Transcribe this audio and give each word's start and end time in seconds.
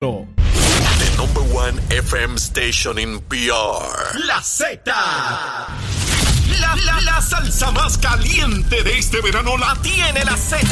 The 0.00 1.14
number 1.18 1.42
one 1.54 1.74
FM 1.90 2.38
station 2.38 2.96
in 2.96 3.20
PR. 3.28 3.84
La 4.26 4.40
Z. 4.40 4.80
La, 4.86 6.74
la, 6.86 7.00
la 7.02 7.20
salsa 7.20 7.70
más 7.70 7.98
caliente 7.98 8.82
de 8.82 8.98
este 8.98 9.20
verano 9.20 9.58
la 9.58 9.76
tiene 9.82 10.24
la 10.24 10.38
Z. 10.38 10.66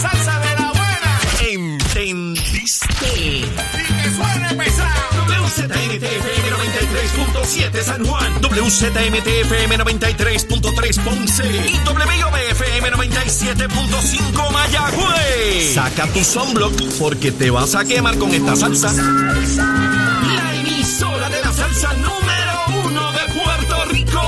Salsa 0.00 0.38
de 0.38 0.62
la 0.62 0.70
buena. 0.70 1.20
¿Entendiste? 1.50 3.06
Y 3.16 3.50
que 3.50 4.10
suene 4.12 4.54
pesado. 4.54 5.11
WZMTFM 5.52 6.48
93.7 6.50 7.82
San 7.82 8.04
Juan. 8.06 8.40
WZMTFM 8.40 9.76
93.3 9.76 11.04
Ponce. 11.04 11.44
Y 11.44 11.78
WIOBFM 11.86 12.90
97.5 12.90 14.50
Mayagüez. 14.50 15.74
Saca 15.74 16.06
tu 16.06 16.24
sunblock 16.24 16.72
porque 16.98 17.32
te 17.32 17.50
vas 17.50 17.74
a 17.74 17.84
quemar 17.84 18.16
con 18.16 18.30
esta 18.32 18.56
salsa. 18.56 18.92
La 18.92 20.54
emisora 20.54 21.28
de 21.28 21.40
la 21.42 21.52
salsa 21.52 21.92
número 21.94 22.86
uno 22.86 23.12
de 23.12 23.20
Puerto 23.38 23.84
Rico. 23.90 24.22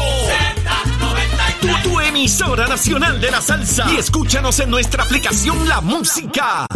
Tu, 1.63 1.89
tu 1.89 2.01
emisora 2.01 2.67
nacional 2.67 3.19
de 3.19 3.31
la 3.31 3.41
salsa. 3.41 3.91
Y 3.91 3.97
escúchanos 3.97 4.61
en 4.61 4.69
nuestra 4.69 5.05
aplicación 5.05 5.67
La 5.67 5.81
Música. 5.81 6.67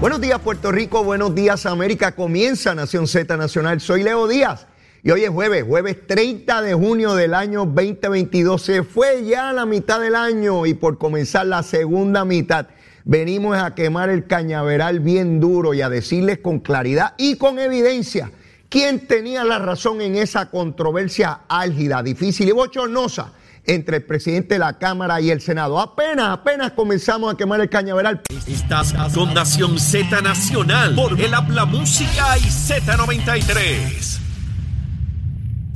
Buenos 0.00 0.20
días 0.20 0.40
Puerto 0.40 0.70
Rico, 0.70 1.02
buenos 1.02 1.34
días 1.34 1.64
América. 1.66 2.14
Comienza 2.14 2.74
Nación 2.74 3.06
Z 3.06 3.36
Nacional. 3.36 3.80
Soy 3.80 4.02
Leo 4.02 4.26
Díaz 4.28 4.66
y 5.02 5.10
hoy 5.10 5.24
es 5.24 5.30
jueves, 5.30 5.64
jueves 5.64 6.06
30 6.06 6.62
de 6.62 6.74
junio 6.74 7.14
del 7.14 7.32
año 7.32 7.64
2022. 7.64 8.60
Se 8.60 8.82
fue 8.82 9.24
ya 9.24 9.52
la 9.52 9.64
mitad 9.64 10.00
del 10.00 10.14
año 10.14 10.66
y 10.66 10.74
por 10.74 10.98
comenzar 10.98 11.46
la 11.46 11.62
segunda 11.62 12.24
mitad 12.24 12.66
venimos 13.04 13.56
a 13.56 13.74
quemar 13.74 14.10
el 14.10 14.26
cañaveral 14.26 15.00
bien 15.00 15.40
duro 15.40 15.72
y 15.72 15.80
a 15.80 15.88
decirles 15.88 16.38
con 16.38 16.58
claridad 16.58 17.14
y 17.16 17.36
con 17.36 17.58
evidencia 17.58 18.30
quién 18.68 19.06
tenía 19.06 19.44
la 19.44 19.58
razón 19.58 20.00
en 20.00 20.16
esa 20.16 20.50
controversia 20.50 21.42
álgida, 21.48 22.02
difícil 22.02 22.48
y 22.48 22.52
bochornosa 22.52 23.32
entre 23.66 23.98
el 23.98 24.04
presidente 24.04 24.54
de 24.54 24.58
la 24.58 24.78
Cámara 24.78 25.20
y 25.20 25.30
el 25.30 25.40
Senado. 25.40 25.80
Apenas, 25.80 26.30
apenas 26.30 26.72
comenzamos 26.72 27.32
a 27.32 27.36
quemar 27.36 27.60
el 27.60 27.68
cañaveral. 27.68 28.20
Estás 28.46 28.94
con 29.14 29.34
Nación 29.34 29.78
Z 29.78 30.20
Nacional 30.20 30.94
por 30.94 31.20
el 31.20 31.32
Habla 31.32 31.64
Música 31.64 32.38
y 32.38 32.42
Z93. 32.42 34.20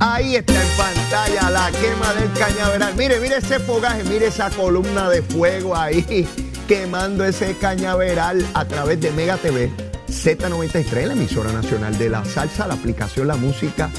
Ahí 0.01 0.37
está 0.37 0.53
en 0.53 0.77
pantalla 0.77 1.49
la 1.49 1.71
quema 1.71 2.13
del 2.13 2.31
cañaveral. 2.31 2.95
Mire, 2.95 3.19
mire 3.19 3.37
ese 3.37 3.59
fogaje, 3.59 4.03
mire 4.05 4.27
esa 4.27 4.49
columna 4.49 5.09
de 5.09 5.21
fuego 5.21 5.75
ahí 5.75 6.25
quemando 6.69 7.25
ese 7.25 7.57
cañaveral 7.57 8.45
a 8.53 8.63
través 8.63 9.01
de 9.01 9.11
Mega 9.11 9.37
TV, 9.37 9.71
Z93, 10.07 11.07
la 11.07 11.13
emisora 11.13 11.51
nacional 11.51 11.97
de 11.97 12.09
la 12.09 12.23
salsa, 12.23 12.67
la 12.67 12.75
aplicación 12.75 13.27
La 13.27 13.35
Música 13.35 13.89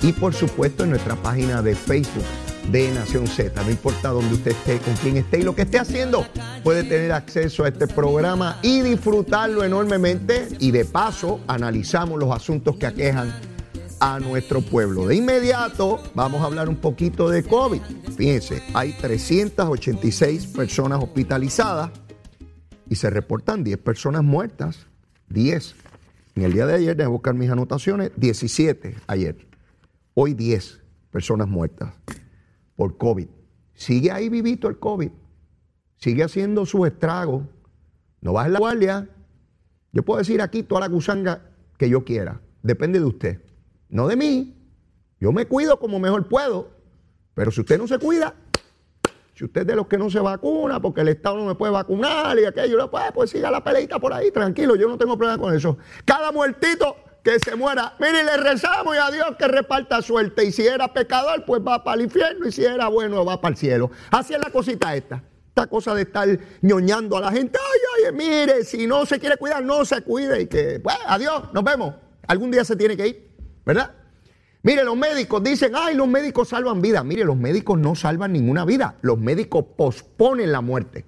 y 0.00 0.12
por 0.12 0.32
supuesto 0.32 0.84
en 0.84 0.90
nuestra 0.90 1.16
página 1.16 1.60
de 1.60 1.74
Facebook 1.74 2.24
de 2.68 2.90
Nación 2.92 3.26
Z. 3.26 3.62
No 3.62 3.70
importa 3.70 4.10
dónde 4.10 4.34
usted 4.34 4.52
esté, 4.52 4.78
con 4.78 4.94
quién 4.94 5.16
esté 5.16 5.40
y 5.40 5.42
lo 5.42 5.54
que 5.54 5.62
esté 5.62 5.78
haciendo, 5.78 6.26
puede 6.62 6.84
tener 6.84 7.12
acceso 7.12 7.64
a 7.64 7.68
este 7.68 7.86
programa 7.86 8.58
y 8.62 8.80
disfrutarlo 8.80 9.64
enormemente. 9.64 10.48
Y 10.58 10.70
de 10.70 10.84
paso, 10.84 11.40
analizamos 11.46 12.18
los 12.18 12.34
asuntos 12.34 12.76
que 12.76 12.86
aquejan 12.86 13.32
a 13.98 14.20
nuestro 14.20 14.60
pueblo. 14.60 15.06
De 15.06 15.16
inmediato, 15.16 16.02
vamos 16.14 16.42
a 16.42 16.44
hablar 16.44 16.68
un 16.68 16.76
poquito 16.76 17.28
de 17.28 17.42
COVID. 17.42 17.82
Fíjense, 18.16 18.62
hay 18.72 18.92
386 18.92 20.46
personas 20.46 21.02
hospitalizadas 21.02 21.90
y 22.88 22.94
se 22.96 23.10
reportan 23.10 23.64
10 23.64 23.78
personas 23.78 24.22
muertas. 24.22 24.86
10. 25.28 25.74
En 26.36 26.42
el 26.44 26.52
día 26.52 26.66
de 26.66 26.74
ayer, 26.74 26.96
déjame 26.96 27.12
buscar 27.12 27.34
mis 27.34 27.50
anotaciones, 27.50 28.10
17 28.16 28.96
ayer. 29.06 29.36
Hoy 30.14 30.34
10 30.34 30.80
personas 31.10 31.48
muertas 31.48 31.92
por 32.80 32.96
COVID. 32.96 33.28
Sigue 33.74 34.10
ahí 34.10 34.30
vivito 34.30 34.66
el 34.66 34.78
COVID. 34.78 35.10
Sigue 35.98 36.24
haciendo 36.24 36.64
su 36.64 36.86
estrago. 36.86 37.46
No 38.22 38.32
baje 38.32 38.48
la 38.48 38.58
guardia. 38.58 39.06
Yo 39.92 40.02
puedo 40.02 40.16
decir 40.16 40.40
aquí 40.40 40.62
toda 40.62 40.80
la 40.80 40.88
gusanga 40.88 41.42
que 41.76 41.90
yo 41.90 42.06
quiera. 42.06 42.40
Depende 42.62 42.98
de 42.98 43.04
usted. 43.04 43.42
No 43.90 44.08
de 44.08 44.16
mí. 44.16 44.56
Yo 45.20 45.30
me 45.30 45.44
cuido 45.44 45.78
como 45.78 45.98
mejor 45.98 46.26
puedo. 46.26 46.70
Pero 47.34 47.50
si 47.50 47.60
usted 47.60 47.76
no 47.76 47.86
se 47.86 47.98
cuida, 47.98 48.34
si 49.34 49.44
usted 49.44 49.60
es 49.60 49.66
de 49.66 49.76
los 49.76 49.86
que 49.86 49.98
no 49.98 50.08
se 50.08 50.20
vacuna 50.20 50.80
porque 50.80 51.02
el 51.02 51.08
Estado 51.08 51.36
no 51.36 51.44
me 51.44 51.56
puede 51.56 51.74
vacunar 51.74 52.38
y 52.38 52.46
aquello, 52.46 52.90
pues, 52.90 53.12
pues 53.12 53.28
siga 53.28 53.50
la 53.50 53.62
peleita 53.62 53.98
por 53.98 54.14
ahí, 54.14 54.30
tranquilo, 54.30 54.74
yo 54.74 54.88
no 54.88 54.96
tengo 54.96 55.18
problema 55.18 55.38
con 55.38 55.54
eso. 55.54 55.76
Cada 56.06 56.32
muertito 56.32 56.96
que 57.22 57.38
se 57.38 57.54
muera, 57.54 57.94
mire, 57.98 58.24
le 58.24 58.36
rezamos 58.36 58.94
y 58.94 58.98
a 58.98 59.10
Dios 59.10 59.36
que 59.38 59.46
reparta 59.46 60.00
suerte. 60.02 60.44
Y 60.44 60.52
si 60.52 60.66
era 60.66 60.92
pecador, 60.92 61.44
pues 61.44 61.60
va 61.66 61.82
para 61.84 61.96
el 61.96 62.02
infierno. 62.02 62.46
Y 62.46 62.52
si 62.52 62.64
era 62.64 62.88
bueno, 62.88 63.24
va 63.24 63.40
para 63.40 63.52
el 63.52 63.58
cielo. 63.58 63.90
Así 64.10 64.34
es 64.34 64.40
la 64.40 64.50
cosita 64.50 64.94
esta. 64.94 65.22
Esta 65.48 65.66
cosa 65.66 65.94
de 65.94 66.02
estar 66.02 66.28
ñoñando 66.62 67.16
a 67.16 67.20
la 67.20 67.32
gente. 67.32 67.58
Ay, 67.58 68.06
ay, 68.06 68.12
mire, 68.14 68.64
si 68.64 68.86
no 68.86 69.04
se 69.04 69.18
quiere 69.18 69.36
cuidar, 69.36 69.62
no 69.62 69.84
se 69.84 70.02
cuide. 70.02 70.42
Y 70.42 70.46
que, 70.46 70.80
pues, 70.80 70.96
adiós, 71.06 71.52
nos 71.52 71.64
vemos. 71.64 71.94
Algún 72.26 72.50
día 72.50 72.64
se 72.64 72.76
tiene 72.76 72.96
que 72.96 73.08
ir, 73.08 73.30
¿verdad? 73.66 73.90
Mire, 74.62 74.84
los 74.84 74.96
médicos 74.96 75.42
dicen, 75.42 75.72
ay, 75.74 75.94
los 75.94 76.06
médicos 76.06 76.48
salvan 76.48 76.80
vidas. 76.80 77.04
Mire, 77.04 77.24
los 77.24 77.36
médicos 77.36 77.78
no 77.78 77.94
salvan 77.94 78.32
ninguna 78.32 78.64
vida. 78.64 78.96
Los 79.00 79.18
médicos 79.18 79.64
posponen 79.76 80.52
la 80.52 80.60
muerte. 80.60 81.06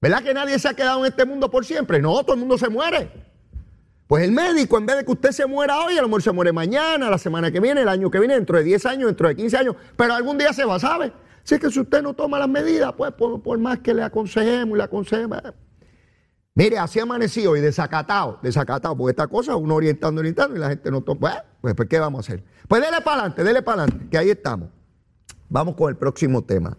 ¿Verdad 0.00 0.22
que 0.22 0.32
nadie 0.32 0.58
se 0.58 0.68
ha 0.68 0.74
quedado 0.74 1.00
en 1.00 1.12
este 1.12 1.24
mundo 1.24 1.50
por 1.50 1.64
siempre? 1.64 2.00
No, 2.00 2.22
todo 2.22 2.34
el 2.34 2.40
mundo 2.40 2.56
se 2.56 2.68
muere. 2.68 3.27
Pues 4.08 4.24
el 4.24 4.32
médico, 4.32 4.78
en 4.78 4.86
vez 4.86 4.96
de 4.96 5.04
que 5.04 5.12
usted 5.12 5.32
se 5.32 5.46
muera 5.46 5.80
hoy, 5.80 5.98
a 5.98 6.00
lo 6.00 6.08
mejor 6.08 6.22
se 6.22 6.32
muere 6.32 6.50
mañana, 6.50 7.10
la 7.10 7.18
semana 7.18 7.52
que 7.52 7.60
viene, 7.60 7.82
el 7.82 7.88
año 7.88 8.10
que 8.10 8.18
viene, 8.18 8.34
dentro 8.34 8.56
de 8.56 8.64
10 8.64 8.86
años, 8.86 9.06
dentro 9.06 9.28
de 9.28 9.36
15 9.36 9.56
años, 9.58 9.76
pero 9.96 10.14
algún 10.14 10.38
día 10.38 10.50
se 10.54 10.64
va, 10.64 10.78
¿sabe? 10.80 11.12
Así 11.44 11.56
es 11.56 11.60
que 11.60 11.70
si 11.70 11.78
usted 11.78 12.02
no 12.02 12.14
toma 12.14 12.38
las 12.38 12.48
medidas, 12.48 12.94
pues 12.96 13.12
por, 13.12 13.58
más 13.58 13.80
que 13.80 13.92
le 13.92 14.02
aconsejemos 14.02 14.74
y 14.74 14.78
le 14.78 14.82
aconsejemos. 14.82 15.38
Mire, 16.54 16.78
así 16.78 16.98
amanecido 16.98 17.54
y 17.54 17.60
desacatado, 17.60 18.38
desacatado, 18.42 18.96
porque 18.96 19.10
esta 19.10 19.26
cosa 19.26 19.56
uno 19.56 19.74
orientando, 19.74 20.20
orientando 20.20 20.56
y 20.56 20.58
la 20.58 20.70
gente 20.70 20.90
no 20.90 21.02
toma. 21.02 21.44
Pues, 21.60 21.74
pues, 21.74 21.86
¿qué 21.86 21.98
vamos 21.98 22.18
a 22.18 22.32
hacer? 22.32 22.42
Pues 22.66 22.80
dele 22.80 23.02
para 23.02 23.20
adelante, 23.20 23.44
dele 23.44 23.60
para 23.60 23.82
adelante, 23.82 24.08
que 24.10 24.16
ahí 24.16 24.30
estamos. 24.30 24.70
Vamos 25.50 25.74
con 25.76 25.90
el 25.90 25.96
próximo 25.96 26.42
tema. 26.42 26.78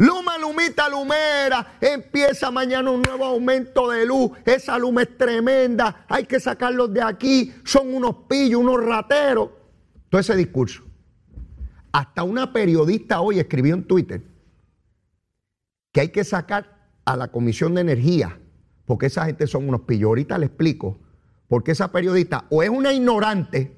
Luma, 0.00 0.38
lumita, 0.38 0.88
lumera, 0.88 1.76
empieza 1.80 2.52
mañana 2.52 2.92
un 2.92 3.02
nuevo 3.02 3.24
aumento 3.24 3.90
de 3.90 4.06
luz, 4.06 4.30
esa 4.44 4.78
luma 4.78 5.02
es 5.02 5.18
tremenda, 5.18 6.04
hay 6.08 6.24
que 6.24 6.38
sacarlos 6.38 6.94
de 6.94 7.02
aquí, 7.02 7.52
son 7.64 7.92
unos 7.92 8.14
pillos, 8.28 8.60
unos 8.60 8.84
rateros. 8.84 9.50
Todo 10.08 10.20
ese 10.20 10.36
discurso. 10.36 10.84
Hasta 11.90 12.22
una 12.22 12.52
periodista 12.52 13.20
hoy 13.20 13.40
escribió 13.40 13.74
en 13.74 13.88
Twitter 13.88 14.22
que 15.90 16.02
hay 16.02 16.08
que 16.10 16.22
sacar 16.22 16.90
a 17.04 17.16
la 17.16 17.32
Comisión 17.32 17.74
de 17.74 17.80
Energía, 17.80 18.38
porque 18.86 19.06
esa 19.06 19.26
gente 19.26 19.48
son 19.48 19.68
unos 19.68 19.80
pillos. 19.80 20.06
Ahorita 20.06 20.38
le 20.38 20.46
explico, 20.46 21.00
porque 21.48 21.72
esa 21.72 21.90
periodista 21.90 22.44
o 22.50 22.62
es 22.62 22.70
una 22.70 22.92
ignorante 22.92 23.76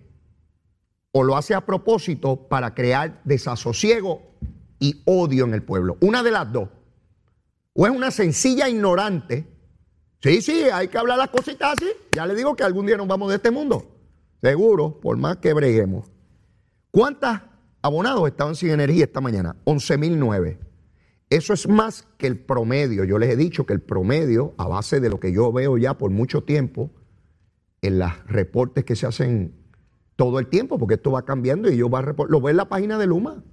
o 1.12 1.22
lo 1.22 1.38
hace 1.38 1.54
a 1.54 1.64
propósito 1.64 2.46
para 2.46 2.74
crear 2.74 3.22
desasosiego 3.24 4.30
y 4.80 5.02
odio 5.04 5.44
en 5.44 5.54
el 5.54 5.62
pueblo. 5.62 5.96
Una 6.00 6.24
de 6.24 6.32
las 6.32 6.50
dos. 6.50 6.68
O 7.74 7.86
es 7.86 7.92
una 7.92 8.10
sencilla 8.10 8.68
ignorante. 8.68 9.46
Sí, 10.20 10.42
sí, 10.42 10.64
hay 10.72 10.88
que 10.88 10.98
hablar 10.98 11.18
las 11.18 11.30
cositas 11.30 11.74
así. 11.74 11.86
Ya 12.12 12.26
le 12.26 12.34
digo 12.34 12.56
que 12.56 12.64
algún 12.64 12.86
día 12.86 12.96
nos 12.96 13.06
vamos 13.06 13.28
de 13.28 13.36
este 13.36 13.52
mundo. 13.52 13.96
Seguro, 14.42 15.00
por 15.00 15.16
más 15.16 15.36
que 15.36 15.52
breguemos. 15.52 16.10
¿Cuántos 16.90 17.38
abonados 17.82 18.26
estaban 18.26 18.56
sin 18.56 18.70
energía 18.70 19.04
esta 19.04 19.20
mañana? 19.20 19.54
11.009. 19.66 20.58
Eso 21.28 21.52
es 21.52 21.68
más 21.68 22.08
que 22.18 22.26
el 22.26 22.38
promedio. 22.38 23.04
Yo 23.04 23.18
les 23.18 23.30
he 23.30 23.36
dicho 23.36 23.64
que 23.64 23.72
el 23.72 23.80
promedio, 23.80 24.54
a 24.58 24.66
base 24.66 24.98
de 24.98 25.08
lo 25.08 25.20
que 25.20 25.32
yo 25.32 25.52
veo 25.52 25.78
ya 25.78 25.96
por 25.96 26.10
mucho 26.10 26.42
tiempo, 26.42 26.90
en 27.82 27.98
los 27.98 28.10
reportes 28.26 28.84
que 28.84 28.96
se 28.96 29.06
hacen 29.06 29.54
todo 30.16 30.38
el 30.38 30.48
tiempo, 30.48 30.78
porque 30.78 30.94
esto 30.94 31.12
va 31.12 31.24
cambiando 31.24 31.70
y 31.70 31.76
yo 31.76 31.88
va 31.88 32.00
a 32.00 32.14
lo 32.28 32.40
veo 32.40 32.50
en 32.50 32.56
la 32.56 32.68
página 32.68 32.98
de 32.98 33.06
Luma. 33.06 33.44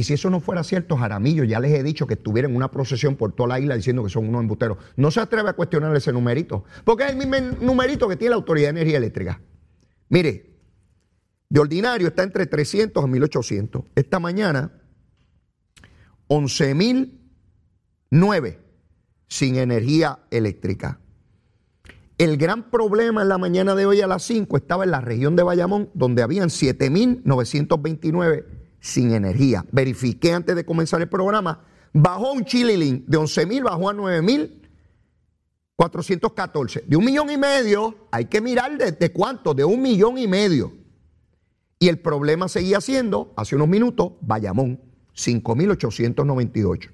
Y 0.00 0.02
si 0.02 0.14
eso 0.14 0.30
no 0.30 0.40
fuera 0.40 0.64
cierto, 0.64 0.96
Jaramillo, 0.96 1.44
ya 1.44 1.60
les 1.60 1.78
he 1.78 1.82
dicho 1.82 2.06
que 2.06 2.14
estuvieran 2.14 2.52
en 2.52 2.56
una 2.56 2.70
procesión 2.70 3.16
por 3.16 3.32
toda 3.32 3.50
la 3.50 3.60
isla 3.60 3.76
diciendo 3.76 4.02
que 4.02 4.08
son 4.08 4.26
unos 4.26 4.40
embusteros. 4.40 4.78
No 4.96 5.10
se 5.10 5.20
atreve 5.20 5.50
a 5.50 5.52
cuestionar 5.52 5.94
ese 5.94 6.10
numerito, 6.10 6.64
porque 6.86 7.04
es 7.04 7.10
el 7.10 7.18
mismo 7.18 7.36
numerito 7.60 8.08
que 8.08 8.16
tiene 8.16 8.30
la 8.30 8.36
Autoridad 8.36 8.68
de 8.68 8.80
Energía 8.80 8.96
Eléctrica. 8.96 9.42
Mire, 10.08 10.56
de 11.50 11.60
ordinario 11.60 12.08
está 12.08 12.22
entre 12.22 12.46
300 12.46 13.04
a 13.04 13.06
1800. 13.06 13.82
Esta 13.94 14.18
mañana, 14.18 14.72
11.009 16.28 18.56
sin 19.28 19.56
energía 19.56 20.20
eléctrica. 20.30 20.98
El 22.16 22.38
gran 22.38 22.70
problema 22.70 23.20
en 23.20 23.28
la 23.28 23.36
mañana 23.36 23.74
de 23.74 23.84
hoy 23.84 24.00
a 24.00 24.06
las 24.06 24.22
5 24.22 24.56
estaba 24.56 24.84
en 24.84 24.92
la 24.92 25.02
región 25.02 25.36
de 25.36 25.42
Bayamón, 25.42 25.90
donde 25.92 26.22
habían 26.22 26.48
7.929 26.48 28.59
sin 28.80 29.12
energía. 29.12 29.64
Verifiqué 29.70 30.32
antes 30.32 30.56
de 30.56 30.64
comenzar 30.64 31.00
el 31.00 31.08
programa, 31.08 31.64
bajó 31.92 32.32
un 32.32 32.44
chililín 32.44 33.04
de 33.06 33.16
11 33.16 33.46
mil, 33.46 33.64
bajó 33.64 33.90
a 33.90 33.92
9 33.92 34.22
mil 34.22 34.60
414. 35.76 36.84
De 36.86 36.96
un 36.96 37.04
millón 37.04 37.30
y 37.30 37.38
medio, 37.38 38.08
hay 38.10 38.26
que 38.26 38.40
mirar 38.40 38.76
de, 38.76 38.92
de 38.92 39.12
cuánto, 39.12 39.54
de 39.54 39.64
un 39.64 39.80
millón 39.80 40.18
y 40.18 40.26
medio. 40.26 40.72
Y 41.78 41.88
el 41.88 41.98
problema 41.98 42.48
seguía 42.48 42.82
siendo, 42.82 43.32
hace 43.36 43.56
unos 43.56 43.68
minutos, 43.68 44.12
Bayamón, 44.20 44.78
5.898. 45.16 46.90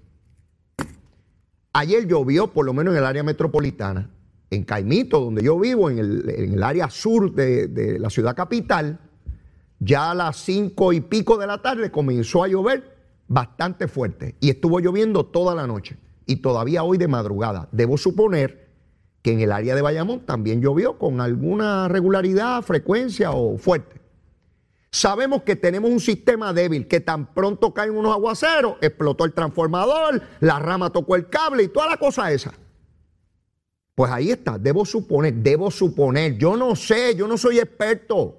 Ayer 1.73 2.06
llovió, 2.06 2.53
por 2.53 2.65
lo 2.65 2.73
menos 2.73 2.94
en 2.94 2.99
el 2.99 3.05
área 3.05 3.23
metropolitana, 3.23 4.11
en 4.50 4.62
Caimito, 4.62 5.21
donde 5.21 5.43
yo 5.43 5.59
vivo, 5.59 5.91
en 5.91 5.99
el, 5.99 6.62
área 6.62 6.88
sur 6.88 7.35
de, 7.35 7.67
de, 7.67 7.99
la 7.99 8.09
ciudad 8.09 8.37
capital, 8.37 9.00
ya 9.78 10.11
a 10.11 10.14
las 10.14 10.37
cinco 10.37 10.93
y 10.93 11.00
pico 11.00 11.37
de 11.37 11.46
la 11.46 11.62
tarde 11.62 11.90
comenzó 11.90 12.43
a 12.43 12.49
llover 12.49 12.96
bastante 13.28 13.88
fuerte 13.88 14.37
y 14.40 14.50
estuvo 14.50 14.81
lloviendo 14.81 15.26
toda 15.26 15.55
la 15.55 15.67
noche 15.67 15.99
y 16.26 16.37
todavía 16.37 16.82
hoy 16.82 16.99
de 16.99 17.08
madrugada. 17.08 17.69
Debo 17.73 17.96
suponer 17.96 18.67
que 19.23 19.32
en 19.32 19.40
el 19.40 19.52
área 19.52 19.75
de 19.75 19.82
Bayamón 19.82 20.20
también 20.20 20.61
llovió 20.61 20.99
con 20.99 21.20
alguna 21.20 21.88
regularidad, 21.88 22.62
frecuencia 22.62 23.32
o 23.32 23.58
fuerte. 23.58 24.00
Sabemos 24.90 25.43
que 25.43 25.56
tenemos 25.56 25.90
un 25.90 26.00
sistema 26.00 26.52
débil, 26.52 26.88
que 26.88 27.00
tan 27.00 27.34
pronto 27.34 27.75
caen 27.75 27.96
unos 27.96 28.12
aguaceros, 28.12 28.76
explotó 28.81 29.25
el 29.25 29.32
transformador, 29.32 30.23
la 30.40 30.58
rama 30.58 30.90
tocó 30.90 31.17
el 31.17 31.28
cable 31.28 31.64
y 31.64 31.69
toda 31.69 31.88
la 31.88 31.96
cosa 31.96 32.32
esa. 32.32 32.52
Pues 33.94 34.11
ahí 34.12 34.31
está, 34.31 34.58
debo 34.58 34.84
suponer, 34.84 35.34
debo 35.34 35.70
suponer, 35.70 36.38
yo 36.38 36.56
no 36.56 36.76
sé, 36.76 37.14
yo 37.14 37.26
no 37.26 37.37
soy 37.37 37.58
experto, 37.58 38.38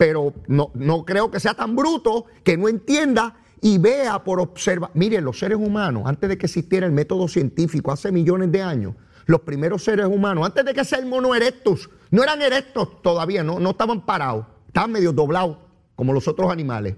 pero 0.00 0.32
no, 0.46 0.70
no 0.72 1.04
creo 1.04 1.30
que 1.30 1.38
sea 1.40 1.52
tan 1.52 1.76
bruto 1.76 2.24
que 2.42 2.56
no 2.56 2.70
entienda 2.70 3.36
y 3.60 3.76
vea 3.76 4.24
por 4.24 4.40
observar. 4.40 4.90
Miren, 4.94 5.22
los 5.24 5.38
seres 5.38 5.58
humanos, 5.58 6.04
antes 6.06 6.26
de 6.30 6.38
que 6.38 6.46
existiera 6.46 6.86
el 6.86 6.92
método 6.92 7.28
científico, 7.28 7.92
hace 7.92 8.10
millones 8.10 8.50
de 8.50 8.62
años, 8.62 8.94
los 9.26 9.42
primeros 9.42 9.84
seres 9.84 10.06
humanos, 10.06 10.46
antes 10.46 10.64
de 10.64 10.72
que 10.72 10.86
sea 10.86 11.00
el 11.00 11.04
mono 11.04 11.34
erectus, 11.34 11.90
no 12.10 12.22
eran 12.22 12.40
erectos 12.40 13.02
todavía, 13.02 13.44
no, 13.44 13.60
no 13.60 13.72
estaban 13.72 14.06
parados, 14.06 14.46
estaban 14.68 14.90
medio 14.90 15.12
doblados 15.12 15.58
como 15.96 16.14
los 16.14 16.26
otros 16.26 16.50
animales. 16.50 16.96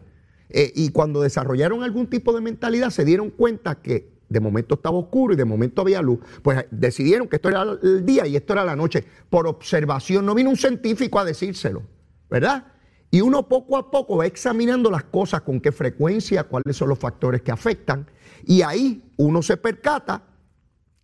Eh, 0.49 0.71
y 0.77 0.91
cuando 0.91 1.23
desarrollaron 1.23 1.83
algún 1.83 2.07
tipo 2.07 2.33
de 2.33 2.41
mentalidad, 2.41 2.91
se 2.91 3.05
dieron 3.05 3.31
cuenta 3.31 3.83
que 3.83 4.13
de 4.29 4.39
momento 4.39 4.77
estaba 4.77 4.97
oscuro 4.97 5.35
y 5.35 5.37
de 5.37 5.45
momento 5.45 5.83
había 5.83 6.01
luz, 6.03 6.21
pues 6.41 6.57
eh, 6.57 6.69
decidieron 6.71 7.27
que 7.27 7.35
esto 7.35 7.49
era 7.49 7.63
el 7.83 8.07
día 8.07 8.29
y 8.29 8.37
esto 8.37 8.53
era 8.53 8.65
la 8.65 8.77
noche. 8.77 9.05
Por 9.29 9.49
observación, 9.49 10.25
no 10.25 10.37
vino 10.37 10.51
un 10.51 10.57
científico 10.57 11.19
a 11.19 11.25
decírselo, 11.25 11.83
¿verdad? 12.31 12.67
Y 13.13 13.21
uno 13.21 13.47
poco 13.47 13.77
a 13.77 13.91
poco 13.91 14.17
va 14.17 14.27
examinando 14.27 14.91
las 14.91 15.05
cosas, 15.05 15.43
con 15.43 15.61
qué 15.61 15.71
frecuencia, 15.71 16.45
cuáles 16.45 16.75
son 16.75 16.89
los 16.89 16.99
factores 16.99 17.43
que 17.43 17.53
afectan. 17.53 18.07
Y 18.47 18.63
ahí 18.63 19.13
uno 19.19 19.43
se 19.43 19.59
percata 19.59 20.23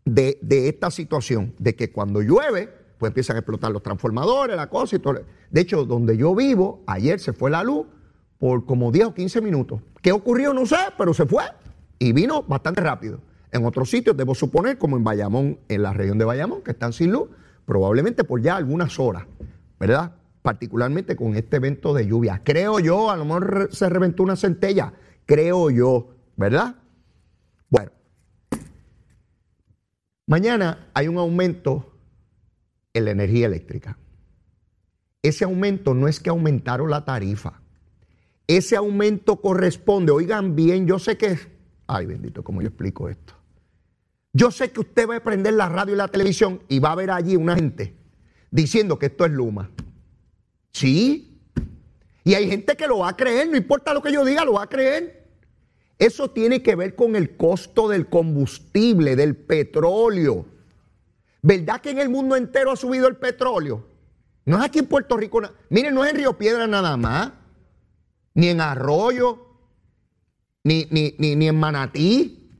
de, 0.06 0.38
de 0.40 0.70
esta 0.70 0.90
situación, 0.90 1.54
de 1.58 1.76
que 1.76 1.92
cuando 1.92 2.22
llueve, 2.22 2.72
pues 2.96 3.10
empiezan 3.10 3.36
a 3.36 3.40
explotar 3.40 3.70
los 3.72 3.82
transformadores, 3.82 4.56
la 4.56 4.70
cosa 4.70 4.96
y 4.96 5.00
todo. 5.00 5.20
De 5.50 5.60
hecho, 5.60 5.84
donde 5.84 6.16
yo 6.16 6.34
vivo, 6.34 6.82
ayer 6.86 7.20
se 7.20 7.34
fue 7.34 7.50
la 7.50 7.62
luz 7.62 7.86
por 8.38 8.64
como 8.64 8.90
10 8.90 9.08
o 9.08 9.14
15 9.14 9.42
minutos. 9.42 9.82
¿Qué 10.00 10.10
ocurrió? 10.10 10.54
No 10.54 10.64
sé, 10.64 10.78
pero 10.96 11.12
se 11.12 11.26
fue 11.26 11.44
y 11.98 12.12
vino 12.12 12.42
bastante 12.42 12.80
rápido. 12.80 13.20
En 13.52 13.66
otros 13.66 13.90
sitios, 13.90 14.16
debo 14.16 14.34
suponer, 14.34 14.78
como 14.78 14.96
en 14.96 15.04
Bayamón, 15.04 15.58
en 15.68 15.82
la 15.82 15.92
región 15.92 16.16
de 16.16 16.24
Bayamón, 16.24 16.62
que 16.62 16.70
están 16.70 16.94
sin 16.94 17.12
luz, 17.12 17.28
probablemente 17.66 18.24
por 18.24 18.40
ya 18.40 18.56
algunas 18.56 18.98
horas, 18.98 19.26
¿verdad? 19.78 20.12
Particularmente 20.42 21.16
con 21.16 21.34
este 21.36 21.56
evento 21.56 21.92
de 21.94 22.06
lluvia. 22.06 22.42
Creo 22.44 22.78
yo, 22.80 23.10
a 23.10 23.16
lo 23.16 23.24
mejor 23.24 23.68
se 23.72 23.88
reventó 23.88 24.22
una 24.22 24.36
centella, 24.36 24.94
creo 25.26 25.70
yo, 25.70 26.14
¿verdad? 26.36 26.76
Bueno, 27.68 27.90
mañana 30.26 30.88
hay 30.94 31.08
un 31.08 31.18
aumento 31.18 31.92
en 32.94 33.04
la 33.04 33.10
energía 33.10 33.46
eléctrica. 33.46 33.98
Ese 35.22 35.44
aumento 35.44 35.94
no 35.94 36.08
es 36.08 36.20
que 36.20 36.30
aumentaron 36.30 36.90
la 36.90 37.04
tarifa. 37.04 37.60
Ese 38.46 38.76
aumento 38.76 39.40
corresponde, 39.40 40.12
oigan 40.12 40.56
bien, 40.56 40.86
yo 40.86 40.98
sé 40.98 41.18
que, 41.18 41.38
ay 41.86 42.06
bendito, 42.06 42.42
¿cómo 42.42 42.62
yo 42.62 42.68
explico 42.68 43.08
esto? 43.08 43.34
Yo 44.32 44.50
sé 44.50 44.70
que 44.70 44.80
usted 44.80 45.08
va 45.08 45.16
a 45.16 45.22
prender 45.22 45.54
la 45.54 45.68
radio 45.68 45.94
y 45.94 45.98
la 45.98 46.08
televisión 46.08 46.62
y 46.68 46.78
va 46.78 46.92
a 46.92 46.94
ver 46.94 47.10
allí 47.10 47.36
una 47.36 47.56
gente 47.56 47.94
diciendo 48.50 48.98
que 48.98 49.06
esto 49.06 49.24
es 49.26 49.32
Luma. 49.32 49.70
Sí. 50.72 51.40
Y 52.24 52.34
hay 52.34 52.48
gente 52.48 52.76
que 52.76 52.86
lo 52.86 52.98
va 52.98 53.10
a 53.10 53.16
creer, 53.16 53.48
no 53.48 53.56
importa 53.56 53.94
lo 53.94 54.02
que 54.02 54.12
yo 54.12 54.24
diga, 54.24 54.44
lo 54.44 54.54
va 54.54 54.64
a 54.64 54.68
creer. 54.68 55.26
Eso 55.98 56.30
tiene 56.30 56.62
que 56.62 56.76
ver 56.76 56.94
con 56.94 57.16
el 57.16 57.36
costo 57.36 57.88
del 57.88 58.08
combustible, 58.08 59.16
del 59.16 59.34
petróleo. 59.34 60.46
¿Verdad 61.42 61.80
que 61.80 61.90
en 61.90 61.98
el 61.98 62.08
mundo 62.08 62.36
entero 62.36 62.70
ha 62.70 62.76
subido 62.76 63.08
el 63.08 63.16
petróleo? 63.16 63.86
No 64.44 64.58
es 64.58 64.64
aquí 64.64 64.78
en 64.78 64.86
Puerto 64.86 65.16
Rico. 65.16 65.42
Miren, 65.70 65.94
no 65.94 66.04
es 66.04 66.10
en 66.10 66.16
Río 66.16 66.38
Piedra 66.38 66.66
nada 66.66 66.96
más, 66.96 67.32
ni 68.34 68.48
en 68.48 68.60
Arroyo, 68.60 69.46
ni, 70.64 70.86
ni, 70.90 71.48
en 71.48 71.58
Manatí. 71.58 72.50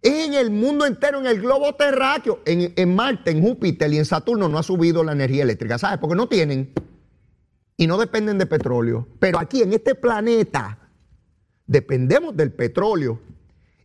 Es 0.00 0.26
en 0.26 0.34
el 0.34 0.50
mundo 0.50 0.86
entero, 0.86 1.18
en 1.20 1.26
el 1.26 1.40
globo 1.40 1.74
terráqueo, 1.74 2.40
en, 2.46 2.72
en 2.76 2.94
Marte, 2.94 3.32
en 3.32 3.42
Júpiter 3.42 3.92
y 3.92 3.98
en 3.98 4.04
Saturno 4.04 4.48
no 4.48 4.58
ha 4.58 4.62
subido 4.62 5.04
la 5.04 5.12
energía 5.12 5.42
eléctrica. 5.42 5.78
¿Sabes? 5.78 5.98
Porque 5.98 6.16
no 6.16 6.28
tienen 6.28 6.72
y 7.76 7.86
no 7.86 7.98
dependen 7.98 8.38
de 8.38 8.46
petróleo. 8.46 9.06
Pero 9.18 9.38
aquí 9.38 9.62
en 9.62 9.72
este 9.72 9.94
planeta 9.94 10.78
dependemos 11.66 12.36
del 12.36 12.52
petróleo 12.52 13.20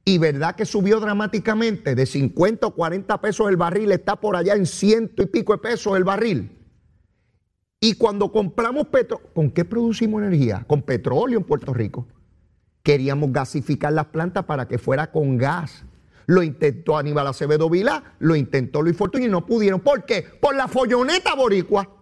y 0.03 0.17
verdad 0.17 0.55
que 0.55 0.65
subió 0.65 0.99
dramáticamente 0.99 1.95
de 1.95 2.05
50 2.05 2.67
o 2.67 2.75
40 2.75 3.21
pesos 3.21 3.49
el 3.49 3.57
barril, 3.57 3.91
está 3.91 4.15
por 4.15 4.35
allá 4.35 4.55
en 4.55 4.65
ciento 4.65 5.21
y 5.21 5.27
pico 5.27 5.53
de 5.53 5.59
pesos 5.59 5.95
el 5.95 6.03
barril. 6.03 6.57
Y 7.79 7.95
cuando 7.95 8.31
compramos 8.31 8.87
petróleo, 8.87 9.27
¿con 9.33 9.51
qué 9.51 9.65
producimos 9.65 10.21
energía? 10.21 10.63
Con 10.67 10.83
petróleo 10.83 11.39
en 11.39 11.45
Puerto 11.45 11.73
Rico. 11.73 12.07
Queríamos 12.83 13.31
gasificar 13.31 13.93
las 13.93 14.07
plantas 14.07 14.45
para 14.45 14.67
que 14.67 14.77
fuera 14.77 15.11
con 15.11 15.37
gas. 15.37 15.83
Lo 16.27 16.43
intentó 16.43 16.97
Aníbal 16.97 17.27
Acevedo 17.27 17.69
Vilá, 17.69 18.15
lo 18.19 18.35
intentó 18.35 18.81
Luis 18.81 18.95
Fortuño 18.95 19.25
y 19.25 19.29
no 19.29 19.45
pudieron. 19.45 19.81
¿Por 19.81 20.05
qué? 20.05 20.23
Por 20.23 20.55
la 20.55 20.67
folloneta 20.67 21.35
boricua. 21.35 22.00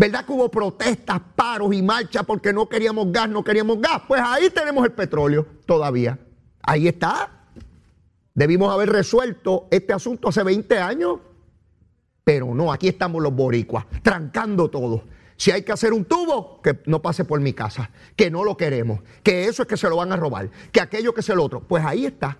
¿Verdad 0.00 0.24
que 0.24 0.32
hubo 0.32 0.50
protestas, 0.50 1.20
paros 1.36 1.74
y 1.74 1.82
marchas 1.82 2.24
porque 2.24 2.54
no 2.54 2.66
queríamos 2.66 3.12
gas, 3.12 3.28
no 3.28 3.44
queríamos 3.44 3.78
gas? 3.82 4.00
Pues 4.08 4.22
ahí 4.24 4.48
tenemos 4.48 4.82
el 4.86 4.92
petróleo 4.92 5.46
todavía. 5.66 6.18
Ahí 6.62 6.88
está. 6.88 7.30
Debimos 8.32 8.72
haber 8.72 8.88
resuelto 8.88 9.68
este 9.70 9.92
asunto 9.92 10.30
hace 10.30 10.42
20 10.42 10.78
años. 10.78 11.18
Pero 12.24 12.54
no, 12.54 12.72
aquí 12.72 12.88
estamos 12.88 13.22
los 13.22 13.34
boricuas, 13.34 13.84
trancando 14.02 14.70
todo. 14.70 15.04
Si 15.36 15.50
hay 15.50 15.64
que 15.64 15.72
hacer 15.72 15.92
un 15.92 16.06
tubo, 16.06 16.62
que 16.62 16.80
no 16.86 17.02
pase 17.02 17.26
por 17.26 17.38
mi 17.42 17.52
casa, 17.52 17.90
que 18.16 18.30
no 18.30 18.42
lo 18.42 18.56
queremos, 18.56 19.00
que 19.22 19.48
eso 19.48 19.64
es 19.64 19.68
que 19.68 19.76
se 19.76 19.90
lo 19.90 19.96
van 19.96 20.12
a 20.12 20.16
robar, 20.16 20.50
que 20.72 20.80
aquello 20.80 21.12
que 21.12 21.20
es 21.20 21.28
el 21.28 21.40
otro. 21.40 21.60
Pues 21.60 21.84
ahí 21.84 22.06
está. 22.06 22.38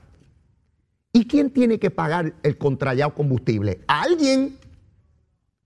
¿Y 1.12 1.26
quién 1.26 1.50
tiene 1.50 1.78
que 1.78 1.90
pagar 1.90 2.32
el 2.42 2.56
contrallado 2.56 3.12
combustible? 3.12 3.82
¿Alguien? 3.87 4.56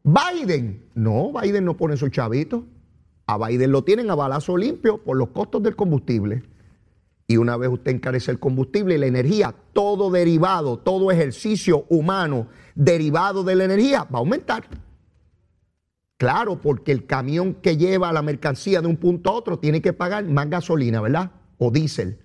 ¿Biden? 0.04 0.90
No, 0.94 1.32
Biden 1.32 1.64
no 1.64 1.76
pone 1.76 1.96
su 1.96 2.08
chavito. 2.10 2.66
A 3.26 3.38
Biden 3.38 3.72
lo 3.72 3.82
tienen 3.84 4.10
a 4.10 4.14
balazo 4.14 4.56
limpio 4.56 4.98
por 4.98 5.16
los 5.16 5.30
costos 5.30 5.62
del 5.62 5.74
combustible. 5.74 6.42
Y 7.26 7.38
una 7.38 7.56
vez 7.56 7.70
usted 7.70 7.92
encarece 7.92 8.30
el 8.30 8.38
combustible 8.38 8.96
y 8.96 8.98
la 8.98 9.06
energía, 9.06 9.54
todo 9.72 10.10
derivado, 10.10 10.78
todo 10.78 11.10
ejercicio 11.10 11.86
humano 11.88 12.48
derivado 12.74 13.44
de 13.44 13.54
la 13.54 13.64
energía 13.64 14.04
va 14.04 14.18
a 14.18 14.20
aumentar. 14.20 14.64
Claro, 16.18 16.60
porque 16.60 16.92
el 16.92 17.06
camión 17.06 17.54
que 17.54 17.78
lleva 17.78 18.12
la 18.12 18.20
mercancía 18.20 18.82
de 18.82 18.88
un 18.88 18.98
punto 18.98 19.30
a 19.30 19.32
otro 19.32 19.58
tiene 19.58 19.80
que 19.80 19.94
pagar 19.94 20.26
más 20.26 20.50
gasolina, 20.50 21.00
¿verdad? 21.00 21.30
O 21.56 21.70
diésel. 21.70 22.18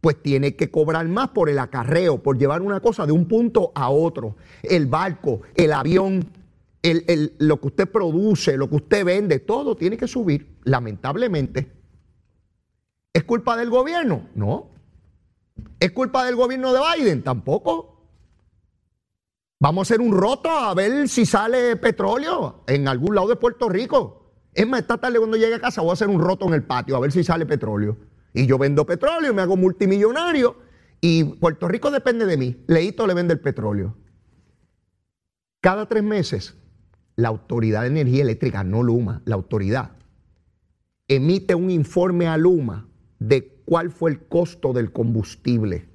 Pues 0.00 0.20
tiene 0.20 0.56
que 0.56 0.70
cobrar 0.70 1.06
más 1.06 1.28
por 1.28 1.48
el 1.48 1.60
acarreo, 1.60 2.22
por 2.22 2.36
llevar 2.36 2.60
una 2.60 2.80
cosa 2.80 3.06
de 3.06 3.12
un 3.12 3.26
punto 3.26 3.70
a 3.76 3.90
otro. 3.90 4.36
El 4.62 4.86
barco, 4.86 5.42
el 5.54 5.72
avión, 5.72 6.26
lo 6.82 7.60
que 7.60 7.66
usted 7.66 7.90
produce, 7.90 8.56
lo 8.56 8.68
que 8.68 8.76
usted 8.76 9.04
vende, 9.04 9.40
todo 9.40 9.76
tiene 9.76 9.96
que 9.96 10.08
subir, 10.08 10.58
lamentablemente. 10.64 11.72
¿Es 13.12 13.24
culpa 13.24 13.56
del 13.56 13.70
gobierno? 13.70 14.28
No. 14.34 14.70
¿Es 15.78 15.90
culpa 15.92 16.24
del 16.24 16.36
gobierno 16.36 16.72
de 16.72 16.80
Biden? 16.80 17.22
Tampoco. 17.22 17.90
Vamos 19.58 19.80
a 19.80 19.94
hacer 19.94 20.00
un 20.00 20.16
roto 20.16 20.48
a 20.48 20.72
ver 20.74 21.06
si 21.08 21.26
sale 21.26 21.76
petróleo 21.76 22.64
en 22.66 22.88
algún 22.88 23.14
lado 23.14 23.28
de 23.28 23.36
Puerto 23.36 23.68
Rico. 23.68 24.32
Es 24.54 24.66
más, 24.66 24.80
esta 24.80 24.96
tarde 24.96 25.18
cuando 25.18 25.36
llegue 25.36 25.54
a 25.54 25.60
casa 25.60 25.82
voy 25.82 25.90
a 25.90 25.92
hacer 25.92 26.08
un 26.08 26.20
roto 26.20 26.46
en 26.46 26.54
el 26.54 26.64
patio 26.64 26.96
a 26.96 27.00
ver 27.00 27.12
si 27.12 27.22
sale 27.22 27.44
petróleo. 27.44 27.98
Y 28.32 28.46
yo 28.46 28.58
vendo 28.58 28.86
petróleo, 28.86 29.34
me 29.34 29.42
hago 29.42 29.56
multimillonario 29.56 30.56
y 31.00 31.24
Puerto 31.24 31.68
Rico 31.68 31.90
depende 31.90 32.24
de 32.26 32.36
mí. 32.36 32.64
Leito 32.68 33.06
le 33.06 33.14
vende 33.14 33.34
el 33.34 33.40
petróleo. 33.40 33.96
Cada 35.60 35.86
tres 35.86 36.02
meses, 36.02 36.56
la 37.20 37.28
Autoridad 37.28 37.82
de 37.82 37.88
Energía 37.88 38.22
Eléctrica, 38.22 38.64
no 38.64 38.82
Luma, 38.82 39.22
la 39.24 39.34
autoridad, 39.34 39.92
emite 41.06 41.54
un 41.54 41.70
informe 41.70 42.26
a 42.26 42.36
Luma 42.36 42.88
de 43.18 43.60
cuál 43.64 43.90
fue 43.90 44.10
el 44.10 44.26
costo 44.26 44.72
del 44.72 44.90
combustible. 44.92 45.88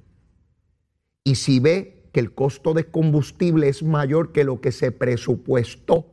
Y 1.24 1.34
si 1.34 1.58
ve 1.58 2.08
que 2.12 2.20
el 2.20 2.32
costo 2.32 2.74
de 2.74 2.84
combustible 2.84 3.68
es 3.68 3.82
mayor 3.82 4.32
que 4.32 4.44
lo 4.44 4.60
que 4.60 4.70
se 4.70 4.92
presupuestó, 4.92 6.06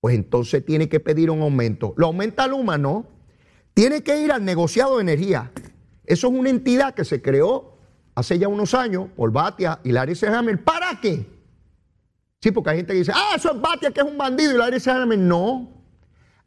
pues 0.00 0.14
entonces 0.14 0.64
tiene 0.64 0.88
que 0.88 1.00
pedir 1.00 1.30
un 1.30 1.42
aumento. 1.42 1.92
¿Lo 1.96 2.06
aumenta 2.06 2.46
Luma? 2.46 2.78
No. 2.78 3.06
Tiene 3.74 4.02
que 4.02 4.22
ir 4.22 4.32
al 4.32 4.44
negociado 4.44 4.96
de 4.96 5.02
energía. 5.02 5.52
Eso 6.04 6.28
es 6.28 6.32
una 6.32 6.48
entidad 6.48 6.94
que 6.94 7.04
se 7.04 7.20
creó 7.20 7.76
hace 8.14 8.38
ya 8.38 8.48
unos 8.48 8.72
años 8.72 9.08
por 9.14 9.32
Batia 9.32 9.80
y 9.84 9.92
Larry 9.92 10.18
Hammer. 10.26 10.64
¿Para 10.64 10.98
qué? 11.00 11.35
Sí, 12.46 12.52
porque 12.52 12.70
hay 12.70 12.76
gente 12.76 12.92
que 12.92 13.00
dice, 13.00 13.10
ah, 13.12 13.32
eso 13.34 13.52
es 13.52 13.60
Batia, 13.60 13.90
que 13.90 13.98
es 13.98 14.06
un 14.06 14.16
bandido, 14.16 14.54
y 14.54 14.56
Larry 14.56 14.80
Hammer. 14.88 15.18
No. 15.18 15.68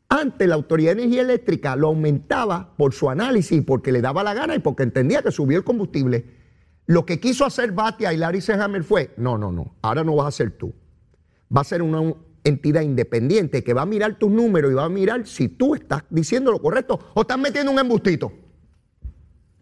Antes 0.07 0.47
la 0.47 0.55
Autoridad 0.55 0.95
de 0.95 1.01
Energía 1.01 1.23
Eléctrica 1.23 1.75
lo 1.75 1.87
aumentaba 1.87 2.73
por 2.77 2.93
su 2.93 3.09
análisis, 3.09 3.61
porque 3.65 3.91
le 3.91 3.99
daba 3.99 4.23
la 4.23 4.33
gana 4.33 4.55
y 4.55 4.59
porque 4.59 4.83
entendía 4.83 5.21
que 5.21 5.29
subió 5.29 5.57
el 5.57 5.65
combustible. 5.65 6.37
Lo 6.85 7.05
que 7.05 7.19
quiso 7.19 7.45
hacer 7.45 7.73
Batia 7.73 8.13
y 8.13 8.17
Larry 8.17 8.41
Hammer 8.47 8.85
fue, 8.85 9.13
no, 9.17 9.37
no, 9.37 9.51
no, 9.51 9.75
ahora 9.81 10.05
no 10.05 10.15
vas 10.15 10.27
a 10.27 10.31
ser 10.31 10.51
tú. 10.51 10.73
Va 11.53 11.59
a 11.59 11.65
ser 11.65 11.81
una 11.81 12.13
entidad 12.45 12.79
independiente 12.79 13.61
que 13.61 13.73
va 13.73 13.81
a 13.81 13.85
mirar 13.85 14.17
tus 14.17 14.31
números 14.31 14.71
y 14.71 14.75
va 14.75 14.85
a 14.85 14.89
mirar 14.89 15.27
si 15.27 15.49
tú 15.49 15.75
estás 15.75 16.05
diciendo 16.09 16.53
lo 16.53 16.61
correcto 16.61 16.97
o 17.13 17.21
estás 17.23 17.37
metiendo 17.37 17.73
un 17.73 17.79
embustito. 17.79 18.31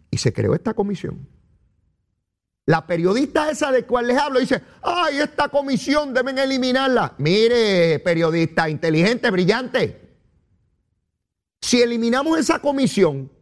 Y 0.08 0.18
se 0.18 0.32
creó 0.32 0.54
esta 0.54 0.72
comisión. 0.72 1.18
La 2.68 2.86
periodista 2.86 3.50
esa 3.50 3.72
de 3.72 3.86
cual 3.86 4.08
les 4.08 4.18
hablo 4.18 4.40
dice, 4.40 4.60
ay, 4.82 5.20
esta 5.20 5.48
comisión 5.48 6.12
deben 6.12 6.36
eliminarla. 6.36 7.14
Mire, 7.16 7.98
periodista 8.00 8.68
inteligente, 8.68 9.30
brillante, 9.30 9.98
si 11.62 11.80
eliminamos 11.80 12.38
esa 12.38 12.58
comisión, 12.58 13.32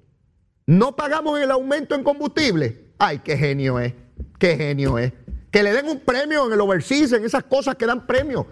no 0.67 0.95
pagamos 0.95 1.41
el 1.41 1.51
aumento 1.51 1.97
en 1.97 2.05
combustible. 2.05 2.93
Ay, 2.99 3.19
qué 3.19 3.37
genio 3.37 3.81
es, 3.81 3.95
qué 4.39 4.57
genio 4.57 4.97
es. 4.97 5.13
Que 5.51 5.65
le 5.65 5.73
den 5.73 5.89
un 5.89 5.99
premio 5.99 6.47
en 6.47 6.53
el 6.53 6.61
overseas, 6.61 7.11
en 7.11 7.25
esas 7.25 7.43
cosas 7.43 7.75
que 7.75 7.85
dan 7.85 8.07
premio. 8.07 8.47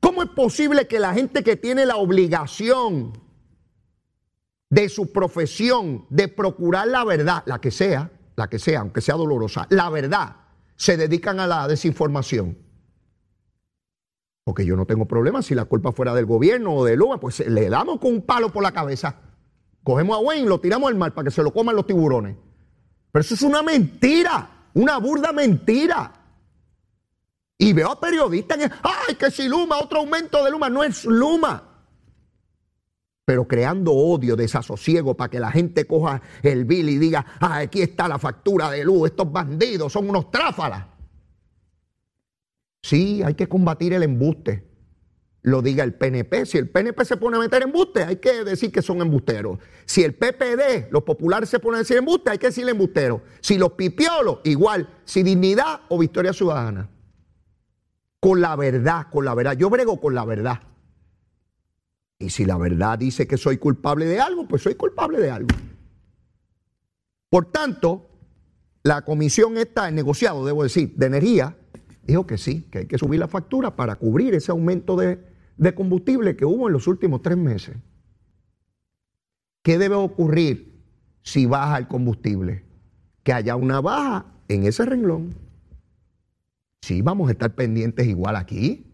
¿Cómo 0.00 0.22
es 0.22 0.28
posible 0.28 0.86
que 0.86 0.98
la 0.98 1.14
gente 1.14 1.42
que 1.42 1.56
tiene 1.56 1.86
la 1.86 1.96
obligación 1.96 3.18
de 4.68 4.90
su 4.90 5.10
profesión 5.14 6.04
de 6.10 6.28
procurar 6.28 6.88
la 6.88 7.06
verdad, 7.06 7.42
la 7.46 7.58
que 7.58 7.70
sea, 7.70 8.10
la 8.36 8.48
que 8.48 8.58
sea, 8.58 8.80
aunque 8.80 9.00
sea 9.00 9.14
dolorosa, 9.14 9.66
la 9.70 9.90
verdad, 9.90 10.36
se 10.76 10.96
dedican 10.96 11.40
a 11.40 11.46
la 11.46 11.68
desinformación? 11.68 12.58
Porque 14.44 14.66
yo 14.66 14.76
no 14.76 14.86
tengo 14.86 15.06
problema 15.06 15.40
si 15.42 15.54
la 15.54 15.64
culpa 15.64 15.92
fuera 15.92 16.14
del 16.14 16.26
gobierno 16.26 16.74
o 16.74 16.84
de 16.84 16.96
Luma, 16.96 17.18
pues 17.18 17.40
le 17.40 17.70
damos 17.70 17.98
con 17.98 18.12
un 18.12 18.22
palo 18.22 18.50
por 18.50 18.62
la 18.62 18.72
cabeza. 18.72 19.16
Cogemos 19.82 20.16
a 20.16 20.20
Wayne, 20.20 20.48
lo 20.48 20.60
tiramos 20.60 20.90
al 20.90 20.96
mar 20.96 21.14
para 21.14 21.26
que 21.26 21.30
se 21.30 21.42
lo 21.42 21.52
coman 21.52 21.76
los 21.76 21.86
tiburones. 21.86 22.36
Pero 23.10 23.20
eso 23.20 23.34
es 23.34 23.42
una 23.42 23.62
mentira, 23.62 24.68
una 24.74 24.98
burda 24.98 25.32
mentira. 25.32 26.12
Y 27.56 27.72
veo 27.72 27.90
a 27.90 28.00
periodistas 28.00 28.58
que, 28.58 28.70
ay, 28.82 29.14
que 29.14 29.30
si 29.30 29.48
Luma, 29.48 29.78
otro 29.78 30.00
aumento 30.00 30.44
de 30.44 30.50
Luma, 30.50 30.68
no 30.68 30.84
es 30.84 31.04
Luma. 31.04 31.73
Pero 33.24 33.48
creando 33.48 33.92
odio, 33.92 34.36
desasosiego 34.36 35.16
para 35.16 35.30
que 35.30 35.40
la 35.40 35.50
gente 35.50 35.86
coja 35.86 36.20
el 36.42 36.64
bill 36.64 36.90
y 36.90 36.98
diga, 36.98 37.24
ah, 37.40 37.58
aquí 37.58 37.80
está 37.80 38.06
la 38.06 38.18
factura 38.18 38.70
de 38.70 38.84
luz, 38.84 39.10
estos 39.10 39.30
bandidos 39.32 39.92
son 39.92 40.10
unos 40.10 40.30
tráfalas. 40.30 40.86
Sí, 42.82 43.22
hay 43.22 43.32
que 43.32 43.48
combatir 43.48 43.94
el 43.94 44.02
embuste. 44.02 44.74
Lo 45.40 45.62
diga 45.62 45.84
el 45.84 45.94
PNP. 45.94 46.44
Si 46.44 46.58
el 46.58 46.68
PNP 46.68 47.02
se 47.04 47.16
pone 47.16 47.38
a 47.38 47.40
meter 47.40 47.62
embuste, 47.62 48.02
hay 48.02 48.16
que 48.16 48.44
decir 48.44 48.70
que 48.70 48.82
son 48.82 49.00
embusteros. 49.00 49.58
Si 49.86 50.02
el 50.02 50.14
PPD, 50.14 50.90
los 50.90 51.02
populares 51.02 51.48
se 51.48 51.60
ponen 51.60 51.76
a 51.76 51.78
decir 51.78 51.96
embuste, 51.96 52.30
hay 52.30 52.38
que 52.38 52.48
decir 52.48 52.68
embusteros. 52.68 53.22
Si 53.40 53.56
los 53.56 53.72
pipiolos, 53.72 54.40
igual. 54.44 54.88
Si 55.04 55.22
dignidad 55.22 55.80
o 55.88 55.98
victoria 55.98 56.34
ciudadana. 56.34 56.90
Con 58.20 58.42
la 58.42 58.54
verdad, 58.56 59.06
con 59.10 59.24
la 59.24 59.34
verdad. 59.34 59.52
Yo 59.56 59.70
brego 59.70 59.98
con 59.98 60.14
la 60.14 60.24
verdad. 60.26 60.60
Y 62.18 62.30
si 62.30 62.44
la 62.44 62.56
verdad 62.56 62.98
dice 62.98 63.26
que 63.26 63.36
soy 63.36 63.58
culpable 63.58 64.06
de 64.06 64.20
algo, 64.20 64.46
pues 64.46 64.62
soy 64.62 64.74
culpable 64.74 65.18
de 65.18 65.30
algo. 65.30 65.48
Por 67.28 67.46
tanto, 67.46 68.08
la 68.82 69.02
comisión 69.02 69.56
está 69.56 69.88
en 69.88 69.94
negociado, 69.94 70.44
debo 70.46 70.62
decir, 70.62 70.94
de 70.94 71.06
energía 71.06 71.56
Dijo 72.06 72.26
que 72.26 72.36
sí, 72.36 72.62
que 72.70 72.80
hay 72.80 72.86
que 72.86 72.98
subir 72.98 73.18
la 73.18 73.28
factura 73.28 73.76
para 73.76 73.96
cubrir 73.96 74.34
ese 74.34 74.52
aumento 74.52 74.96
de, 74.96 75.18
combustible 75.74 76.36
que 76.36 76.44
hubo 76.44 76.66
en 76.66 76.72
los 76.74 76.86
últimos 76.86 77.22
tres 77.22 77.38
meses. 77.38 77.76
¿Qué 79.62 79.78
debe 79.78 79.94
ocurrir 79.94 80.82
si 81.22 81.46
baja 81.46 81.78
el 81.78 81.88
combustible? 81.88 82.64
Que 83.22 83.32
haya 83.32 83.56
una 83.56 83.80
baja 83.80 84.26
en 84.48 84.64
ese 84.64 84.84
renglón. 84.84 85.34
Sí, 86.82 87.00
vamos 87.00 87.30
a 87.30 87.32
estar 87.32 87.54
pendientes 87.54 88.06
igual 88.06 88.36
aquí. 88.36 88.84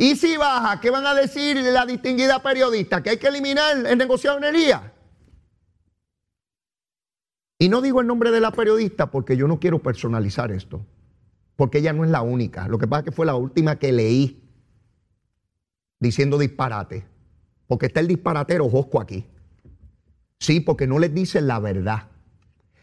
Y 0.00 0.16
si 0.16 0.38
baja, 0.38 0.80
¿qué 0.80 0.88
van 0.88 1.06
a 1.06 1.12
decir 1.12 1.58
la 1.58 1.84
distinguida 1.84 2.42
periodista? 2.42 3.02
Que 3.02 3.10
hay 3.10 3.16
que 3.18 3.28
eliminar 3.28 3.86
el 3.86 3.98
negociado 3.98 4.40
de 4.40 4.48
energía. 4.48 4.94
Y 7.58 7.68
no 7.68 7.82
digo 7.82 8.00
el 8.00 8.06
nombre 8.06 8.30
de 8.30 8.40
la 8.40 8.50
periodista 8.50 9.10
porque 9.10 9.36
yo 9.36 9.46
no 9.46 9.60
quiero 9.60 9.78
personalizar 9.80 10.50
esto 10.52 10.86
porque 11.60 11.76
ella 11.76 11.92
no 11.92 12.04
es 12.04 12.10
la 12.10 12.22
única. 12.22 12.66
Lo 12.68 12.78
que 12.78 12.88
pasa 12.88 13.00
es 13.00 13.04
que 13.04 13.12
fue 13.12 13.26
la 13.26 13.34
última 13.34 13.76
que 13.76 13.92
leí 13.92 14.42
diciendo 15.98 16.38
disparate, 16.38 17.06
porque 17.66 17.84
está 17.84 18.00
el 18.00 18.06
disparatero 18.06 18.66
Josco 18.70 18.98
aquí. 18.98 19.26
Sí, 20.38 20.60
porque 20.60 20.86
no 20.86 20.98
les 20.98 21.12
dicen 21.12 21.46
la 21.46 21.58
verdad. 21.58 22.08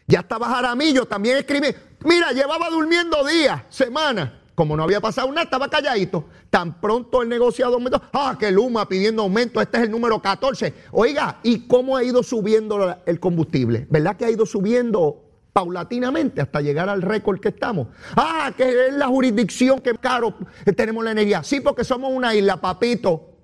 Ya 0.06 0.20
estaba 0.20 0.48
Jaramillo, 0.48 1.06
también 1.06 1.38
escribe, 1.38 1.74
mira, 2.04 2.30
llevaba 2.30 2.70
durmiendo 2.70 3.26
días, 3.26 3.64
semanas. 3.68 4.30
Como 4.58 4.76
no 4.76 4.82
había 4.82 5.00
pasado 5.00 5.28
nada, 5.28 5.42
estaba 5.42 5.68
calladito. 5.70 6.24
Tan 6.50 6.80
pronto 6.80 7.22
el 7.22 7.28
negociado 7.28 7.74
aumentó. 7.74 8.02
Ah, 8.12 8.36
que 8.36 8.50
Luma 8.50 8.88
pidiendo 8.88 9.22
aumento, 9.22 9.60
este 9.60 9.76
es 9.76 9.84
el 9.84 9.90
número 9.92 10.20
14. 10.20 10.74
Oiga, 10.90 11.38
¿y 11.44 11.68
cómo 11.68 11.96
ha 11.96 12.02
ido 12.02 12.24
subiendo 12.24 12.96
el 13.06 13.20
combustible? 13.20 13.86
¿Verdad 13.88 14.16
que 14.16 14.24
ha 14.24 14.30
ido 14.32 14.44
subiendo 14.46 15.46
paulatinamente 15.52 16.40
hasta 16.40 16.60
llegar 16.60 16.88
al 16.88 17.02
récord 17.02 17.38
que 17.38 17.50
estamos. 17.50 17.86
Ah, 18.16 18.52
que 18.56 18.88
es 18.88 18.94
la 18.94 19.06
jurisdicción 19.06 19.78
que 19.78 19.94
caro 19.94 20.34
tenemos 20.76 21.04
la 21.04 21.12
energía. 21.12 21.44
Sí, 21.44 21.60
porque 21.60 21.84
somos 21.84 22.10
una 22.12 22.34
isla, 22.34 22.60
papito. 22.60 23.38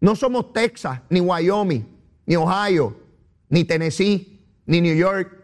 No 0.00 0.16
somos 0.16 0.52
Texas, 0.52 1.02
ni 1.08 1.20
Wyoming, 1.20 1.86
ni 2.26 2.34
Ohio, 2.34 2.96
ni 3.48 3.62
Tennessee, 3.62 4.44
ni 4.66 4.80
New 4.80 4.96
York, 4.96 5.42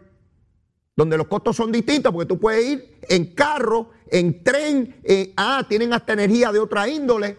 donde 0.99 1.15
los 1.15 1.27
costos 1.27 1.55
son 1.55 1.71
distintos, 1.71 2.11
porque 2.11 2.27
tú 2.27 2.37
puedes 2.37 2.65
ir 2.65 2.99
en 3.07 3.33
carro, 3.33 3.91
en 4.11 4.43
tren, 4.43 4.95
eh, 5.03 5.33
ah, 5.37 5.65
tienen 5.67 5.93
hasta 5.93 6.13
energía 6.13 6.51
de 6.51 6.59
otra 6.59 6.87
índole. 6.87 7.37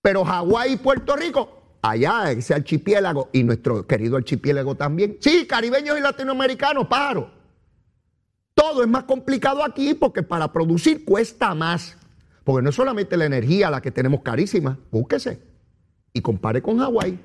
Pero 0.00 0.24
Hawái 0.24 0.72
y 0.72 0.76
Puerto 0.76 1.16
Rico 1.16 1.58
allá, 1.82 2.30
ese 2.32 2.54
archipiélago, 2.54 3.28
y 3.32 3.42
nuestro 3.44 3.86
querido 3.86 4.16
archipiélago 4.16 4.74
también. 4.74 5.16
Sí, 5.20 5.46
caribeños 5.46 5.98
y 5.98 6.00
latinoamericanos, 6.00 6.86
paro. 6.86 7.30
Todo 8.54 8.82
es 8.82 8.88
más 8.88 9.04
complicado 9.04 9.64
aquí 9.64 9.94
porque 9.94 10.22
para 10.22 10.52
producir 10.52 11.04
cuesta 11.04 11.54
más. 11.54 11.96
Porque 12.44 12.62
no 12.62 12.70
es 12.70 12.76
solamente 12.76 13.16
la 13.16 13.26
energía 13.26 13.70
la 13.70 13.80
que 13.80 13.90
tenemos 13.90 14.22
carísima, 14.22 14.78
búsquese 14.90 15.40
y 16.12 16.20
compare 16.20 16.62
con 16.62 16.78
Hawái. 16.78 17.18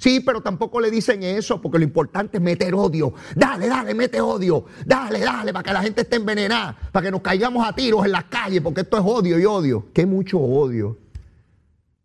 Sí, 0.00 0.20
pero 0.20 0.40
tampoco 0.40 0.80
le 0.80 0.90
dicen 0.90 1.22
eso 1.22 1.60
porque 1.60 1.78
lo 1.78 1.84
importante 1.84 2.38
es 2.38 2.42
meter 2.42 2.74
odio. 2.74 3.12
Dale, 3.36 3.68
dale, 3.68 3.92
mete 3.92 4.18
odio. 4.18 4.64
Dale, 4.86 5.20
dale, 5.20 5.52
para 5.52 5.62
que 5.62 5.72
la 5.74 5.82
gente 5.82 6.00
esté 6.00 6.16
envenenada, 6.16 6.74
para 6.90 7.04
que 7.04 7.10
nos 7.10 7.20
caigamos 7.20 7.68
a 7.68 7.74
tiros 7.74 8.06
en 8.06 8.12
las 8.12 8.24
calles, 8.24 8.62
porque 8.62 8.80
esto 8.80 8.96
es 8.96 9.04
odio 9.04 9.38
y 9.38 9.44
odio. 9.44 9.88
Qué 9.92 10.06
mucho 10.06 10.38
odio. 10.38 10.96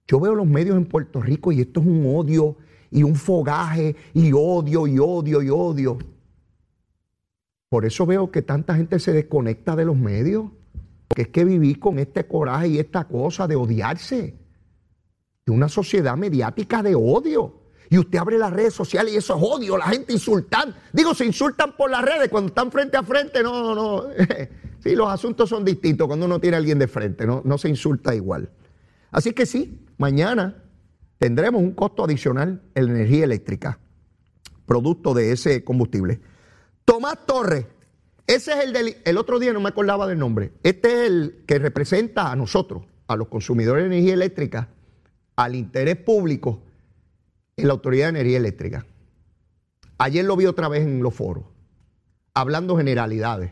Yo 0.08 0.20
veo 0.20 0.36
los 0.36 0.46
medios 0.46 0.76
en 0.76 0.86
Puerto 0.86 1.22
Rico 1.22 1.54
y 1.54 1.62
esto 1.62 1.80
es 1.80 1.86
un 1.86 2.06
odio 2.14 2.58
y 2.92 3.04
un 3.04 3.16
fogaje 3.16 3.96
y 4.14 4.34
odio 4.34 4.88
y 4.88 5.00
odio 5.00 5.42
y 5.42 5.50
odio. 5.50 5.98
Por 7.70 7.86
eso 7.86 8.06
veo 8.06 8.30
que 8.30 8.42
tanta 8.42 8.76
gente 8.76 9.00
se 9.00 9.14
desconecta 9.14 9.74
de 9.78 9.86
los 9.86 9.96
medios. 9.96 10.52
Porque 11.08 11.22
es 11.22 11.28
que 11.30 11.46
vivir 11.46 11.80
con 11.80 11.98
este 12.00 12.28
coraje 12.28 12.68
y 12.68 12.80
esta 12.80 13.06
cosa 13.06 13.48
de 13.48 13.56
odiarse. 13.56 14.38
De 15.46 15.52
una 15.54 15.70
sociedad 15.70 16.18
mediática 16.18 16.84
de 16.84 16.94
odio. 16.96 17.65
Y 17.90 17.98
usted 17.98 18.18
abre 18.18 18.38
las 18.38 18.52
redes 18.52 18.74
sociales 18.74 19.14
y 19.14 19.18
eso 19.18 19.36
es 19.36 19.44
odio, 19.44 19.78
la 19.78 19.88
gente 19.88 20.14
insultan. 20.14 20.76
Digo, 20.92 21.14
se 21.14 21.26
insultan 21.26 21.76
por 21.76 21.90
las 21.90 22.02
redes 22.02 22.30
cuando 22.30 22.48
están 22.48 22.72
frente 22.72 22.98
a 22.98 23.04
frente. 23.04 23.44
No, 23.44 23.62
no, 23.62 23.76
no. 23.76 24.04
sí, 24.80 24.96
los 24.96 25.10
asuntos 25.10 25.50
son 25.50 25.64
distintos 25.64 26.08
cuando 26.08 26.26
uno 26.26 26.40
tiene 26.40 26.56
a 26.56 26.60
alguien 26.60 26.80
de 26.80 26.88
frente, 26.88 27.26
no, 27.26 27.42
no 27.46 27.58
se 27.58 27.70
insulta 27.70 28.16
igual. 28.16 28.50
Así 29.12 29.34
que 29.34 29.46
sí, 29.46 29.86
mañana 29.98 30.64
tendremos 31.18 31.62
un 31.62 31.72
costo 31.72 32.04
adicional 32.04 32.62
en 32.74 32.90
energía 32.90 33.24
eléctrica, 33.24 33.80
producto 34.66 35.14
de 35.14 35.32
ese 35.32 35.64
combustible. 35.64 36.20
Tomás 36.84 37.26
Torres, 37.26 37.66
ese 38.28 38.52
es 38.54 38.64
el 38.66 38.74
del, 38.74 38.98
el 39.06 39.18
otro 39.18 39.40
día 39.40 39.54
no 39.54 39.62
me 39.62 39.70
acordaba 39.70 40.08
del 40.08 40.20
nombre, 40.20 40.52
este 40.64 40.90
es 40.90 41.10
el 41.10 41.44
que 41.48 41.60
representa 41.60 42.32
a 42.32 42.36
nosotros, 42.36 42.84
a 43.08 43.16
los 43.16 43.28
consumidores 43.28 43.84
de 43.84 43.96
energía 43.96 44.16
eléctrica, 44.16 44.70
al 45.36 45.56
interés 45.56 45.98
público 45.98 46.62
en 47.58 47.68
la 47.68 47.74
Autoridad 47.74 48.06
de 48.06 48.20
Energía 48.20 48.38
Eléctrica. 48.38 48.86
Ayer 49.98 50.26
lo 50.26 50.36
vi 50.36 50.46
otra 50.46 50.68
vez 50.68 50.84
en 50.84 51.02
los 51.02 51.14
foros, 51.14 51.46
hablando 52.34 52.78
generalidades. 52.78 53.52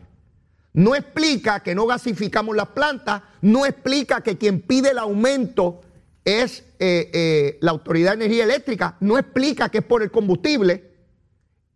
no 0.74 0.96
explica 0.96 1.60
que 1.60 1.72
no 1.72 1.86
gasificamos 1.86 2.56
las 2.56 2.68
plantas, 2.68 3.22
no 3.42 3.64
explica 3.64 4.22
que 4.22 4.36
quien 4.36 4.60
pide 4.60 4.90
el 4.90 4.98
aumento 4.98 5.82
es 6.24 6.64
eh, 6.80 7.10
eh, 7.14 7.58
la 7.60 7.70
Autoridad 7.70 8.10
de 8.10 8.24
Energía 8.24 8.42
Eléctrica, 8.42 8.96
no 8.98 9.16
explica 9.16 9.68
que 9.68 9.78
es 9.78 9.84
por 9.84 10.02
el 10.02 10.10
combustible. 10.10 10.92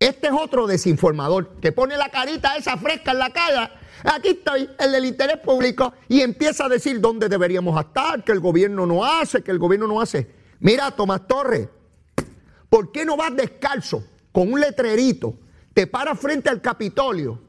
Este 0.01 0.27
es 0.27 0.33
otro 0.33 0.67
desinformador 0.67 1.61
que 1.61 1.71
pone 1.71 1.97
la 1.97 2.09
carita 2.09 2.57
esa 2.57 2.77
fresca 2.77 3.13
en 3.13 3.19
la 3.21 3.31
cara. 3.31 3.81
Aquí 4.03 4.31
estoy, 4.31 4.69
el 4.81 4.91
del 4.91 5.05
interés 5.05 5.39
público, 5.39 5.93
y 6.09 6.21
empieza 6.21 6.65
a 6.65 6.69
decir 6.69 7.01
dónde 7.01 7.29
deberíamos 7.29 7.81
estar, 7.81 8.25
que 8.25 8.33
el 8.33 8.41
gobierno 8.41 8.85
no 8.85 9.05
hace, 9.05 9.43
que 9.43 9.53
el 9.53 9.61
gobierno 9.61 9.87
no 9.87 10.01
hace. 10.01 10.29
Mira, 10.59 10.91
Tomás 10.91 11.27
Torres, 11.29 11.69
¿por 12.69 12.93
qué 12.93 13.05
no 13.05 13.17
vas 13.17 13.35
descalzo 13.35 14.05
con 14.33 14.53
un 14.53 14.61
letrerito, 14.61 15.39
te 15.75 15.87
paras 15.87 16.19
frente 16.19 16.49
al 16.49 16.61
Capitolio 16.61 17.41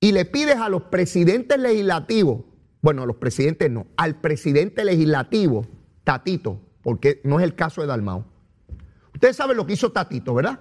y 0.00 0.12
le 0.12 0.24
pides 0.24 0.56
a 0.56 0.68
los 0.68 0.84
presidentes 0.84 1.58
legislativos, 1.58 2.44
bueno, 2.80 3.02
a 3.02 3.06
los 3.06 3.16
presidentes 3.16 3.70
no, 3.70 3.86
al 3.96 4.20
presidente 4.20 4.84
legislativo, 4.84 5.66
Tatito, 6.04 6.60
porque 6.82 7.20
no 7.24 7.40
es 7.40 7.44
el 7.44 7.54
caso 7.54 7.80
de 7.80 7.88
Dalmao. 7.88 8.24
Ustedes 9.14 9.36
saben 9.36 9.56
lo 9.56 9.66
que 9.66 9.72
hizo 9.72 9.90
Tatito, 9.90 10.34
¿verdad? 10.34 10.60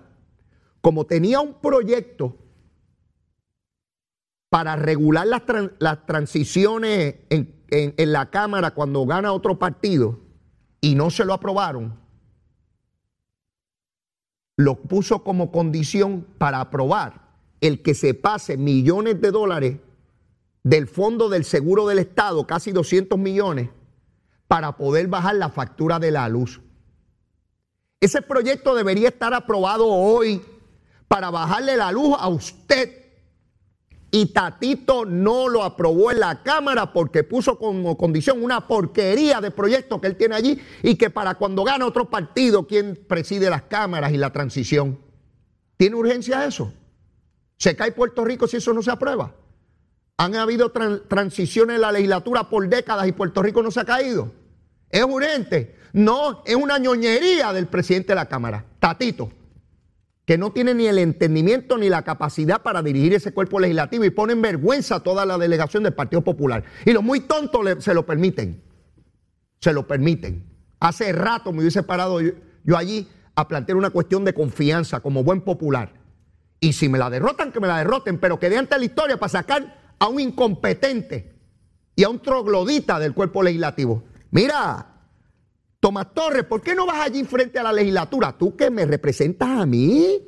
Como 0.82 1.06
tenía 1.06 1.42
un 1.42 1.56
proyecto 1.62 2.38
para 4.50 4.76
regular 4.78 5.28
las, 5.28 6.06
transiciones 6.06 7.18
en, 7.30 7.64
en 7.70 8.12
la 8.12 8.32
Cámara 8.32 8.72
cuando 8.72 9.06
gana 9.06 9.34
otro 9.34 9.60
partido 9.60 10.22
y 10.82 10.96
no 10.96 11.10
se 11.10 11.26
lo 11.26 11.34
aprobaron, 11.34 12.07
lo 14.58 14.76
puso 14.76 15.24
como 15.24 15.52
condición 15.52 16.26
para 16.38 16.60
aprobar 16.60 17.22
el 17.62 17.82
que 17.82 17.94
se 17.94 18.14
pase 18.14 18.58
millones 18.58 19.22
de 19.22 19.32
dólares 19.32 19.78
del 20.64 20.88
fondo 20.88 21.30
del 21.30 21.46
seguro 21.46 21.88
del 21.88 22.00
Estado, 22.00 22.46
casi 22.46 22.72
200 22.72 23.18
millones, 23.18 23.70
para 24.48 24.76
poder 24.76 25.08
bajar 25.08 25.36
la 25.36 25.50
factura 25.50 26.00
de 26.00 26.12
la 26.12 26.28
luz. 26.28 26.60
Ese 28.02 28.22
proyecto 28.22 28.76
debería 28.76 29.10
estar 29.10 29.34
aprobado 29.34 29.88
hoy 29.88 30.42
para 31.08 31.30
bajarle 31.30 31.78
la 31.78 31.92
luz 31.92 32.16
a 32.20 32.28
usted. 32.28 33.07
Y 34.10 34.28
Tatito 34.28 35.06
no 35.06 35.50
lo 35.50 35.64
aprobó 35.64 36.12
en 36.12 36.22
la 36.22 36.42
Cámara 36.42 36.94
porque 36.94 37.24
puso 37.24 37.60
como 37.60 37.98
condición 37.98 38.42
una 38.42 38.66
porquería 38.68 39.42
de 39.42 39.52
proyecto 39.52 40.00
que 40.00 40.08
él 40.08 40.16
tiene 40.16 40.36
allí 40.36 40.62
y 40.82 40.96
que 40.96 41.10
para 41.10 41.36
cuando 41.36 41.64
gane 41.64 41.84
otro 41.84 42.10
partido, 42.10 42.66
quien 42.68 42.96
preside 43.08 43.50
las 43.50 43.64
cámaras 43.64 44.14
y 44.14 44.18
la 44.18 44.32
transición. 44.32 44.98
¿Tiene 45.76 45.98
urgencia 45.98 46.46
eso? 46.46 46.72
¿Se 47.58 47.76
cae 47.76 47.92
Puerto 47.92 48.24
Rico 48.24 48.48
si 48.48 48.58
eso 48.58 48.74
no 48.74 48.82
se 48.82 48.92
aprueba? 48.92 49.36
Han 50.18 50.36
habido 50.36 50.72
transiciones 50.72 51.76
en 51.76 51.82
la 51.82 51.92
legislatura 51.92 52.50
por 52.50 52.68
décadas 52.68 53.08
y 53.08 53.12
Puerto 53.12 53.44
Rico 53.44 53.62
no 53.62 53.72
se 53.72 53.82
ha 53.82 53.86
caído. 53.86 54.32
¿Es 54.90 55.04
urgente? 55.04 55.76
No, 55.94 56.44
es 56.46 56.56
una 56.56 56.78
ñoñería 56.78 57.52
del 57.54 57.68
presidente 57.68 58.10
de 58.10 58.16
la 58.16 58.28
Cámara, 58.28 58.66
Tatito, 58.80 59.32
que 60.28 60.38
no 60.38 60.52
tiene 60.52 60.74
ni 60.74 60.88
el 60.88 61.00
entendimiento 61.00 61.78
ni 61.78 61.88
la 61.88 62.02
capacidad 62.02 62.62
para 62.62 62.84
dirigir 62.84 63.14
ese 63.14 63.34
cuerpo 63.34 63.62
legislativo 63.62 64.04
y 64.04 64.10
pone 64.10 64.34
en 64.34 64.42
vergüenza 64.42 64.96
a 64.96 65.00
toda 65.00 65.26
la 65.26 65.38
delegación 65.38 65.84
del 65.84 65.94
Partido 65.94 66.22
Popular. 66.22 66.66
Y 66.86 66.92
los 66.92 67.02
muy 67.02 67.22
tontos 67.22 67.82
se 67.82 67.94
lo 67.94 68.06
permiten. 68.06 68.62
Se 69.62 69.72
lo 69.72 69.88
permiten. 69.88 70.44
Hace 70.82 71.14
rato 71.14 71.54
me 71.54 71.62
hubiese 71.62 71.82
parado 71.82 72.20
yo 72.20 72.78
allí 72.78 73.08
a 73.36 73.48
plantear 73.48 73.78
una 73.78 73.90
cuestión 73.90 74.26
de 74.26 74.34
confianza 74.34 75.00
como 75.00 75.24
buen 75.24 75.40
popular. 75.40 75.94
Y 76.60 76.74
si 76.74 76.90
me 76.90 76.98
la 76.98 77.10
derrotan, 77.10 77.54
que 77.54 77.62
me 77.62 77.68
la 77.70 77.78
derroten, 77.78 78.20
pero 78.20 78.38
que 78.38 78.50
de 78.50 78.58
ante 78.58 78.78
la 78.78 78.84
historia 78.84 79.16
para 79.16 79.30
sacar 79.30 79.94
a 79.98 80.08
un 80.10 80.20
incompetente 80.20 81.40
y 81.96 82.04
a 82.04 82.10
un 82.10 82.22
troglodita 82.22 83.00
del 83.00 83.14
cuerpo 83.14 83.44
legislativo. 83.44 84.04
Mira, 84.32 84.97
Tomás 85.88 86.14
Torres, 86.14 86.44
¿por 86.44 86.62
qué 86.62 86.76
no 86.76 86.86
vas 86.86 87.00
allí 87.00 87.24
frente 87.24 87.60
a 87.60 87.64
la 87.64 87.72
legislatura? 87.72 88.38
Tú 88.38 88.58
que 88.58 88.70
me 88.70 88.86
representas 88.86 89.48
a 89.48 89.66
mí. 89.66 90.22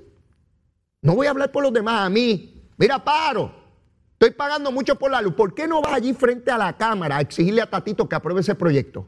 No 1.01 1.15
voy 1.15 1.27
a 1.27 1.31
hablar 1.31 1.51
por 1.51 1.61
los 1.63 1.73
demás, 1.73 2.05
a 2.05 2.09
mí. 2.09 2.71
Mira, 2.77 3.03
paro. 3.03 3.53
Estoy 4.13 4.31
pagando 4.31 4.71
mucho 4.71 4.95
por 4.95 5.11
la 5.11 5.21
luz. 5.21 5.33
¿Por 5.33 5.53
qué 5.53 5.67
no 5.67 5.81
vas 5.81 5.91
allí 5.91 6.13
frente 6.13 6.49
a 6.49 6.57
la 6.57 6.77
Cámara 6.77 7.17
a 7.17 7.19
exigirle 7.19 7.61
a 7.61 7.69
Tatito 7.69 8.07
que 8.07 8.15
apruebe 8.15 8.39
ese 8.39 8.55
proyecto? 8.55 9.05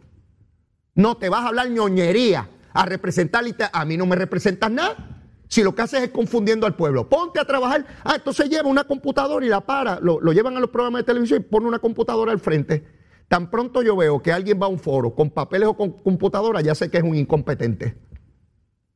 No, 0.93 1.15
te 1.15 1.29
vas 1.29 1.39
a 1.45 1.47
hablar 1.47 1.69
ñoñería, 1.69 2.49
a 2.73 2.85
representar. 2.85 3.45
A 3.71 3.85
mí 3.85 3.95
no 3.95 4.05
me 4.05 4.17
representas 4.17 4.69
nada. 4.69 5.23
Si 5.47 5.63
lo 5.63 5.73
que 5.73 5.83
haces 5.83 6.03
es 6.03 6.09
confundiendo 6.09 6.67
al 6.67 6.75
pueblo, 6.75 7.07
ponte 7.07 7.39
a 7.39 7.45
trabajar. 7.45 7.85
Ah, 8.03 8.15
entonces 8.17 8.49
lleva 8.49 8.67
una 8.67 8.83
computadora 8.83 9.45
y 9.45 9.47
la 9.47 9.61
para. 9.61 10.01
Lo, 10.01 10.19
llevan 10.33 10.57
a 10.57 10.59
los 10.59 10.69
programas 10.69 11.03
de 11.03 11.05
televisión 11.05 11.39
y 11.39 11.49
pone 11.49 11.65
una 11.65 11.79
computadora 11.79 12.33
al 12.33 12.41
frente. 12.41 12.99
Tan 13.31 13.49
pronto 13.49 13.81
yo 13.81 13.95
veo 13.95 14.21
que 14.21 14.33
alguien 14.33 14.61
va 14.61 14.65
a 14.65 14.69
un 14.69 14.77
foro 14.77 15.15
con 15.15 15.29
papeles 15.29 15.69
o 15.69 15.73
con 15.73 15.89
computadora, 16.03 16.59
ya 16.59 16.75
sé 16.75 16.91
que 16.91 16.97
es 16.97 17.03
un 17.03 17.15
incompetente. 17.15 17.95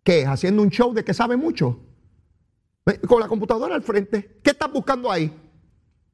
¿Qué 0.03 0.23
es? 0.23 0.27
Haciendo 0.27 0.61
un 0.61 0.69
show 0.69 0.93
de 0.93 1.05
que 1.05 1.13
sabe 1.13 1.37
mucho. 1.37 1.79
Con 3.07 3.21
la 3.21 3.29
computadora 3.29 3.75
al 3.75 3.81
frente. 3.81 4.41
¿Qué 4.43 4.49
estás 4.49 4.69
buscando 4.69 5.09
ahí? 5.09 5.33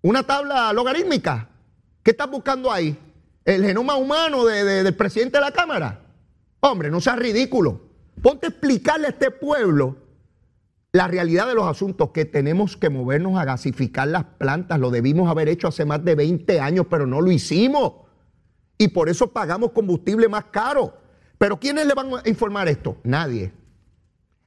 ¿Una 0.03 0.21
tabla 0.21 0.71
logarítmica? 0.71 1.49
¿Qué 2.03 2.11
estás 2.11 2.29
buscando 2.29 2.71
ahí? 2.71 2.95
¿El 3.43 3.65
genoma 3.65 3.95
humano 3.95 4.45
del 4.45 4.95
presidente 4.95 5.39
de 5.39 5.43
la 5.43 5.51
Cámara? 5.51 6.05
Hombre, 6.59 6.91
no 6.91 7.01
seas 7.01 7.17
ridículo. 7.17 7.81
Ponte 8.21 8.45
a 8.45 8.49
explicarle 8.49 9.07
a 9.07 9.09
este 9.09 9.31
pueblo 9.31 9.97
la 10.91 11.07
realidad 11.07 11.47
de 11.47 11.55
los 11.55 11.65
asuntos 11.65 12.11
que 12.11 12.25
tenemos 12.25 12.77
que 12.77 12.91
movernos 12.91 13.39
a 13.39 13.45
gasificar 13.45 14.09
las 14.09 14.25
plantas, 14.25 14.79
lo 14.79 14.91
debimos 14.91 15.27
haber 15.27 15.49
hecho 15.49 15.67
hace 15.67 15.85
más 15.85 16.05
de 16.05 16.13
20 16.13 16.59
años, 16.59 16.85
pero 16.87 17.07
no 17.07 17.19
lo 17.19 17.31
hicimos. 17.31 18.10
Y 18.81 18.87
por 18.87 19.09
eso 19.09 19.27
pagamos 19.27 19.73
combustible 19.73 20.27
más 20.27 20.45
caro. 20.45 20.97
Pero 21.37 21.59
¿quiénes 21.59 21.85
le 21.85 21.93
van 21.93 22.15
a 22.15 22.27
informar 22.27 22.67
esto? 22.67 22.97
Nadie. 23.03 23.53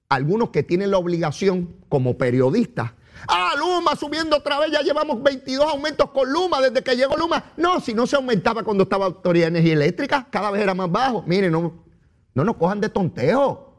Algunos 0.09 0.51
que 0.51 0.65
tienen 0.65 0.91
la 0.91 0.99
obligación 0.99 1.77
como 1.89 2.19
periodistas. 2.19 2.91
Ah, 3.29 3.53
Luma 3.57 3.95
subiendo 3.95 4.39
otra 4.39 4.59
vez, 4.59 4.73
ya 4.73 4.81
llevamos 4.81 5.23
22 5.23 5.65
aumentos 5.65 6.11
con 6.11 6.33
Luma 6.33 6.61
desde 6.61 6.83
que 6.83 6.97
llegó 6.97 7.17
Luma. 7.17 7.53
No, 7.57 7.79
si 7.79 7.95
no 7.95 8.09
se 8.09 8.17
aumentaba 8.17 8.65
cuando 8.65 8.83
estaba 8.83 9.07
Autoridad 9.07 9.45
de 9.45 9.59
Energía 9.59 9.75
Eléctrica, 9.75 10.27
cada 10.29 10.51
vez 10.51 10.63
era 10.63 10.75
más 10.75 10.91
bajo. 10.91 11.23
Miren, 11.29 11.53
no, 11.53 11.85
no 12.35 12.43
nos 12.43 12.57
cojan 12.57 12.81
de 12.81 12.89
tonteo. 12.89 13.73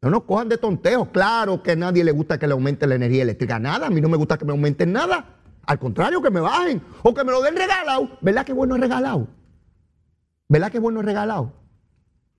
No 0.00 0.10
nos 0.10 0.22
cojan 0.22 0.48
de 0.48 0.58
tonteos. 0.58 1.08
Claro 1.08 1.64
que 1.64 1.72
a 1.72 1.76
nadie 1.76 2.04
le 2.04 2.12
gusta 2.12 2.38
que 2.38 2.46
le 2.46 2.52
aumente 2.52 2.86
la 2.86 2.94
energía 2.94 3.24
eléctrica. 3.24 3.58
Nada, 3.58 3.88
a 3.88 3.90
mí 3.90 4.00
no 4.00 4.08
me 4.08 4.16
gusta 4.16 4.38
que 4.38 4.44
me 4.44 4.52
aumenten 4.52 4.92
nada. 4.92 5.34
Al 5.66 5.80
contrario, 5.80 6.22
que 6.22 6.30
me 6.30 6.38
bajen 6.38 6.80
o 7.02 7.12
que 7.12 7.24
me 7.24 7.32
lo 7.32 7.42
den 7.42 7.56
regalado. 7.56 8.08
¿Verdad 8.20 8.46
que 8.46 8.52
bueno 8.52 8.76
es 8.76 8.80
regalado? 8.82 9.26
¿Verdad 10.48 10.72
que 10.72 10.78
bueno 10.78 11.00
es 11.00 11.06
regalado? 11.06 11.52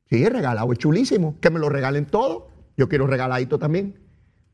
Sí, 0.09 0.23
es 0.23 0.31
regalado, 0.31 0.71
es 0.71 0.79
chulísimo. 0.79 1.35
Que 1.39 1.51
me 1.51 1.59
lo 1.59 1.69
regalen 1.69 2.05
todo. 2.05 2.49
Yo 2.75 2.89
quiero 2.89 3.05
regaladito 3.05 3.59
también. 3.59 3.99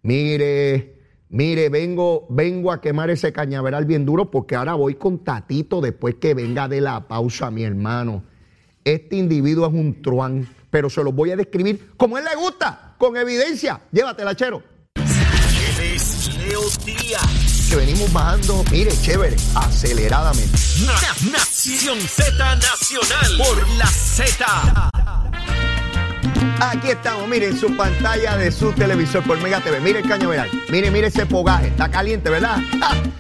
Mire, 0.02 1.00
mire, 1.30 1.70
vengo, 1.70 2.28
vengo 2.30 2.72
a 2.72 2.82
quemar 2.82 3.10
ese 3.10 3.32
cañaveral 3.32 3.86
bien 3.86 4.06
duro 4.06 4.30
porque 4.30 4.56
ahora 4.56 4.74
voy 4.74 4.96
con 4.96 5.24
Tatito 5.24 5.80
después 5.80 6.16
que 6.16 6.34
venga 6.34 6.68
de 6.68 6.82
la 6.82 7.08
pausa, 7.08 7.50
mi 7.50 7.64
hermano. 7.64 8.24
Este 8.84 9.16
individuo 9.16 9.68
es 9.68 9.74
un 9.74 10.02
truán, 10.02 10.48
pero 10.70 10.90
se 10.90 11.04
lo 11.04 11.14
voy 11.14 11.32
a 11.32 11.38
describir 11.38 11.92
como 11.96 12.18
él 12.18 12.26
le 12.26 12.36
gusta 12.36 12.96
con 12.98 13.16
evidencia. 13.16 13.82
Llévatela, 13.92 14.36
chero. 14.36 14.62
Que 17.70 17.76
venimos 17.76 18.12
bajando, 18.14 18.64
mire, 18.72 18.92
chévere, 19.02 19.36
aceleradamente. 19.56 20.58
Nación 21.32 22.00
Z 22.00 22.56
Nacional 22.56 23.38
por 23.38 23.70
la 23.78 23.88
Z. 23.88 24.90
Aquí 26.60 26.90
estamos, 26.90 27.28
miren 27.28 27.58
su 27.58 27.76
pantalla 27.76 28.38
de 28.38 28.52
su 28.52 28.72
televisor 28.74 29.24
por 29.24 29.42
Mega 29.42 29.60
TV. 29.62 29.80
Mire 29.80 30.00
el 30.00 30.08
cañaveral. 30.08 30.50
Mire, 30.70 30.92
mire 30.92 31.08
ese 31.08 31.26
fogaje. 31.26 31.68
Está 31.68 31.90
caliente, 31.90 32.30
¿verdad? 32.30 32.58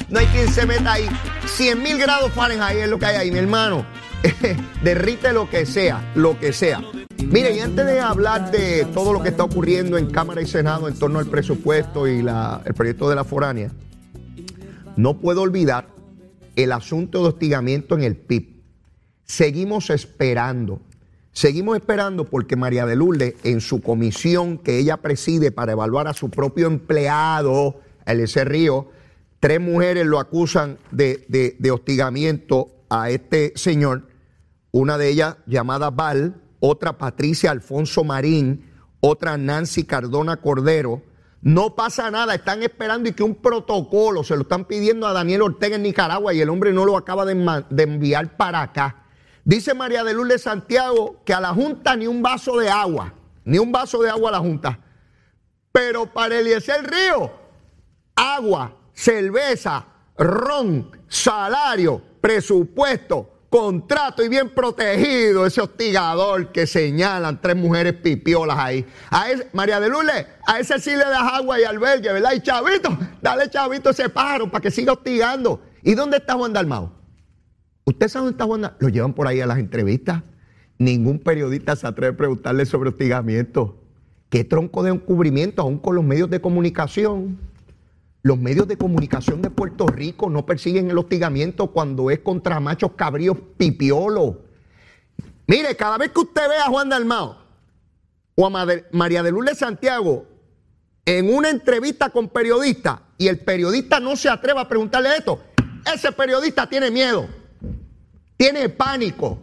No 0.09 0.19
hay 0.19 0.27
quien 0.27 0.51
se 0.51 0.65
meta 0.65 0.93
ahí. 0.93 1.09
100 1.45 1.81
mil 1.81 1.97
grados 1.97 2.31
Fahrenheit 2.31 2.77
es 2.77 2.89
lo 2.89 2.99
que 2.99 3.05
hay 3.07 3.15
ahí, 3.17 3.31
mi 3.31 3.39
hermano. 3.39 3.85
Derrite 4.83 5.33
lo 5.33 5.49
que 5.49 5.65
sea, 5.65 6.11
lo 6.15 6.39
que 6.39 6.53
sea. 6.53 6.81
Mire, 7.17 7.55
y 7.55 7.59
antes 7.59 7.85
de 7.85 7.99
hablar 7.99 8.51
de 8.51 8.85
todo 8.93 9.11
lo 9.11 9.21
que 9.21 9.29
está 9.29 9.43
ocurriendo 9.43 9.97
en 9.97 10.11
Cámara 10.11 10.41
y 10.41 10.47
Senado 10.47 10.87
en 10.87 10.97
torno 10.97 11.19
al 11.19 11.25
presupuesto 11.25 12.07
y 12.07 12.19
el 12.19 12.73
proyecto 12.73 13.09
de 13.09 13.15
la 13.15 13.23
foránea, 13.23 13.71
no 14.97 15.19
puedo 15.19 15.41
olvidar 15.41 15.87
el 16.55 16.71
asunto 16.71 17.21
de 17.21 17.29
hostigamiento 17.29 17.95
en 17.95 18.03
el 18.03 18.15
PIB. 18.15 18.61
Seguimos 19.25 19.89
esperando, 19.89 20.79
seguimos 21.31 21.75
esperando 21.77 22.25
porque 22.25 22.55
María 22.55 22.85
de 22.85 22.95
Lourdes, 22.95 23.35
en 23.43 23.61
su 23.61 23.81
comisión 23.81 24.57
que 24.57 24.77
ella 24.77 24.97
preside 24.97 25.51
para 25.51 25.73
evaluar 25.73 26.07
a 26.07 26.13
su 26.13 26.29
propio 26.29 26.67
empleado, 26.67 27.81
ese 28.05 28.45
Río, 28.45 28.89
tres 29.39 29.59
mujeres 29.59 30.05
lo 30.05 30.19
acusan 30.19 30.77
de, 30.91 31.55
de 31.59 31.71
hostigamiento 31.71 32.69
a 32.89 33.09
este 33.09 33.53
señor, 33.55 34.07
una 34.71 34.97
de 34.97 35.09
ellas 35.09 35.37
llamada 35.45 35.89
Val, 35.89 36.41
otra 36.59 36.97
Patricia 36.97 37.51
Alfonso 37.51 38.03
Marín, 38.03 38.71
otra 38.99 39.37
Nancy 39.37 39.83
Cardona 39.83 40.37
Cordero, 40.37 41.01
No 41.45 41.75
pasa 41.75 42.09
nada, 42.09 42.33
están 42.33 42.63
esperando 42.63 43.07
y 43.07 43.13
que 43.13 43.21
un 43.21 43.35
protocolo 43.35 44.23
se 44.23 44.35
lo 44.35 44.41
están 44.41 44.65
pidiendo 44.65 45.05
a 45.05 45.13
Daniel 45.13 45.43
Ortega 45.43 45.75
en 45.75 45.83
Nicaragua 45.83 46.33
y 46.33 46.41
el 46.41 46.49
hombre 46.49 46.73
no 46.73 46.85
lo 46.85 46.97
acaba 46.97 47.23
de, 47.23 47.33
enviar 47.83 48.35
para 48.35 48.63
acá. 48.63 49.03
Dice 49.43 49.75
María 49.75 50.03
de 50.03 50.15
Luz 50.15 50.27
de 50.27 50.39
Santiago 50.39 51.21
que 51.23 51.35
a 51.35 51.39
la 51.39 51.53
Junta 51.53 51.95
ni 51.95 52.07
un 52.07 52.23
vaso 52.23 52.57
de 52.57 52.67
agua, 52.67 53.13
ni 53.43 53.59
un 53.59 53.71
vaso 53.71 54.01
de 54.01 54.09
agua 54.09 54.29
a 54.29 54.31
la 54.31 54.39
Junta. 54.39 54.79
Pero 55.71 56.11
para 56.11 56.39
Eliezer 56.39 56.83
Río, 56.83 57.31
agua, 58.15 58.75
cerveza, 58.91 59.85
ron, 60.17 60.99
salario, 61.07 62.01
presupuesto, 62.21 63.34
contrato 63.55 64.21
y 64.21 64.27
bien 64.27 64.49
protegido, 64.49 65.45
ese 65.45 65.61
hostigador 65.61 66.51
que 66.51 66.67
señalan 66.67 67.39
tres 67.39 67.55
mujeres 67.55 67.93
pipiolas 67.93 68.57
ahí. 68.57 68.85
A 69.09 69.27
María 69.53 69.79
de 69.79 69.87
Lule, 69.87 70.27
a 70.45 70.59
ese 70.59 70.77
sí 70.77 70.89
le 70.89 70.97
das 71.05 71.21
agua 71.21 71.57
y 71.57 71.63
albergue, 71.63 72.11
¿verdad? 72.11 72.33
Y 72.35 72.41
chavito, 72.41 72.89
dale 73.21 73.49
chavito 73.49 73.91
ese 73.91 74.09
pájaro 74.09 74.51
para 74.51 74.61
que 74.61 74.71
siga 74.71 74.91
hostigando. 74.91 75.61
¿Y 75.83 75.93
dónde 75.93 76.17
está 76.17 76.33
Juan 76.33 76.51
Dalmao? 76.51 76.91
¿Usted 77.85 78.09
sabe 78.09 78.25
dónde 78.25 78.33
está 78.33 78.43
Juan 78.43 78.61
Dalmao? 78.63 78.77
Lo 78.81 78.89
llevan 78.89 79.13
por 79.13 79.25
ahí 79.25 79.39
a 79.39 79.45
las 79.45 79.57
entrevistas. 79.57 80.21
Ningún 80.77 81.19
periodista 81.19 81.77
se 81.77 81.87
atreve 81.87 82.13
a 82.13 82.17
preguntarle 82.17 82.65
sobre 82.65 82.89
hostigamiento. 82.89 83.81
¿Qué 84.27 84.43
tronco 84.43 84.83
de 84.83 84.91
encubrimiento 84.91 85.61
aún 85.61 85.77
con 85.77 85.95
los 85.95 86.03
medios 86.03 86.29
de 86.29 86.41
comunicación? 86.41 87.39
Los 88.25 88.39
medios 88.39 88.67
de 88.67 88.75
comunicación 88.75 89.43
de 89.43 89.51
Puerto 89.51 89.85
Rico 89.85 90.31
no 90.31 90.47
persiguen 90.47 90.89
el 90.89 90.97
hostigamiento 90.97 91.67
cuando 91.67 92.09
es 92.09 92.21
contra 92.21 92.59
machos 92.59 92.93
cabríos 92.95 93.37
pipiolo. 93.55 94.41
Mire, 95.45 95.75
cada 95.75 95.99
vez 95.99 96.09
que 96.09 96.21
usted 96.21 96.49
ve 96.49 96.55
a 96.57 96.65
Juan 96.65 96.89
Dalmao 96.89 97.37
o 98.33 98.47
a 98.47 98.65
María 98.93 99.21
de 99.21 99.29
Lourdes 99.29 99.59
Santiago 99.59 100.25
en 101.05 101.31
una 101.31 101.51
entrevista 101.51 102.09
con 102.09 102.29
periodistas 102.29 102.99
y 103.19 103.27
el 103.27 103.41
periodista 103.41 103.99
no 103.99 104.15
se 104.15 104.27
atreva 104.27 104.61
a 104.61 104.67
preguntarle 104.67 105.17
esto, 105.17 105.43
ese 105.93 106.11
periodista 106.11 106.67
tiene 106.67 106.89
miedo, 106.89 107.29
tiene 108.37 108.69
pánico, 108.69 109.37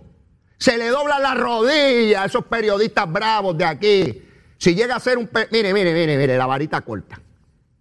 se 0.59 0.77
le 0.77 0.89
dobla 0.89 1.21
la 1.21 1.35
rodilla 1.35 2.25
a 2.25 2.27
esos 2.27 2.47
periodistas 2.47 3.13
bravos 3.13 3.57
de 3.57 3.65
aquí. 3.65 4.23
Si 4.59 4.75
llega 4.75 4.97
a 4.97 5.01
ser 5.01 5.19
un... 5.19 5.31
Mire, 5.53 5.73
mire, 5.73 5.95
mire, 5.95 6.19
mire, 6.19 6.37
la 6.37 6.47
varita 6.47 6.81
corta. 6.81 7.21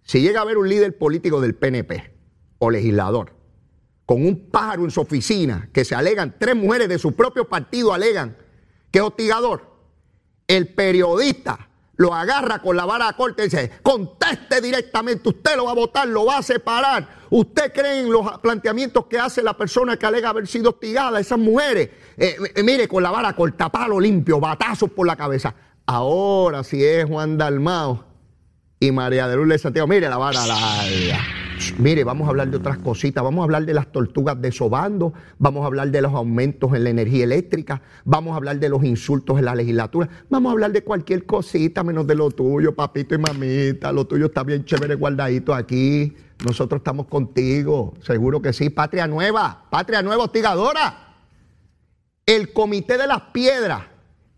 Si 0.02 0.20
llega 0.20 0.40
a 0.40 0.42
haber 0.42 0.58
un 0.58 0.68
líder 0.68 0.98
político 0.98 1.40
del 1.40 1.54
PNP 1.54 2.12
o 2.58 2.70
legislador 2.70 3.32
con 4.04 4.26
un 4.26 4.50
pájaro 4.50 4.84
en 4.84 4.90
su 4.90 5.00
oficina 5.00 5.68
que 5.72 5.84
se 5.84 5.94
alegan, 5.94 6.36
tres 6.38 6.56
mujeres 6.56 6.88
de 6.88 6.98
su 6.98 7.12
propio 7.14 7.48
partido 7.48 7.92
alegan 7.92 8.36
que 8.90 8.98
es 8.98 9.04
hostigador, 9.04 9.72
el 10.46 10.68
periodista 10.68 11.70
lo 11.96 12.14
agarra 12.14 12.60
con 12.60 12.76
la 12.76 12.84
vara 12.84 13.12
corta 13.12 13.42
y 13.42 13.46
dice, 13.46 13.70
conteste 13.82 14.60
directamente, 14.60 15.28
usted 15.28 15.56
lo 15.56 15.66
va 15.66 15.70
a 15.70 15.74
votar, 15.74 16.08
lo 16.08 16.24
va 16.24 16.38
a 16.38 16.42
separar. 16.42 17.22
¿Usted 17.30 17.72
cree 17.72 18.00
en 18.00 18.10
los 18.10 18.38
planteamientos 18.40 19.06
que 19.06 19.18
hace 19.18 19.42
la 19.42 19.56
persona 19.56 19.96
que 19.96 20.04
alega 20.04 20.30
haber 20.30 20.46
sido 20.46 20.70
hostigada, 20.70 21.20
esas 21.20 21.38
mujeres? 21.38 21.90
Eh, 22.16 22.36
eh, 22.54 22.62
mire, 22.62 22.88
con 22.88 23.02
la 23.02 23.10
vara 23.10 23.34
corta, 23.34 23.70
palo 23.70 24.00
limpio, 24.00 24.40
batazos 24.40 24.90
por 24.90 25.06
la 25.06 25.16
cabeza. 25.16 25.54
Ahora, 25.86 26.64
si 26.64 26.84
es 26.84 27.04
Juan 27.04 27.38
Dalmao, 27.38 28.04
y 28.82 28.90
María 28.90 29.28
de 29.28 29.36
Lourdes 29.36 29.60
Santiago, 29.60 29.86
mire 29.86 30.08
la 30.08 30.18
vara. 30.18 30.40
Mire, 31.78 32.02
vamos 32.02 32.26
a 32.26 32.30
hablar 32.30 32.50
de 32.50 32.56
otras 32.56 32.78
cositas, 32.78 33.22
vamos 33.22 33.42
a 33.42 33.44
hablar 33.44 33.64
de 33.64 33.74
las 33.74 33.92
tortugas 33.92 34.42
desobando, 34.42 35.12
vamos 35.38 35.62
a 35.62 35.66
hablar 35.66 35.92
de 35.92 36.02
los 36.02 36.12
aumentos 36.12 36.74
en 36.74 36.82
la 36.82 36.90
energía 36.90 37.22
eléctrica, 37.22 37.80
vamos 38.04 38.32
a 38.32 38.38
hablar 38.38 38.58
de 38.58 38.68
los 38.68 38.82
insultos 38.82 39.38
en 39.38 39.44
la 39.44 39.54
legislatura, 39.54 40.08
vamos 40.28 40.50
a 40.50 40.52
hablar 40.54 40.72
de 40.72 40.82
cualquier 40.82 41.26
cosita 41.26 41.84
menos 41.84 42.08
de 42.08 42.16
lo 42.16 42.32
tuyo, 42.32 42.74
papito 42.74 43.14
y 43.14 43.18
mamita, 43.18 43.92
lo 43.92 44.04
tuyo 44.04 44.26
está 44.26 44.42
bien 44.42 44.64
chévere 44.64 44.96
guardadito 44.96 45.54
aquí, 45.54 46.12
nosotros 46.44 46.80
estamos 46.80 47.06
contigo, 47.06 47.94
seguro 48.00 48.42
que 48.42 48.52
sí, 48.52 48.68
patria 48.68 49.06
nueva, 49.06 49.66
patria 49.70 50.02
nueva 50.02 50.24
hostigadora. 50.24 51.14
El 52.26 52.52
comité 52.52 52.98
de 52.98 53.06
las 53.06 53.20
piedras, 53.32 53.82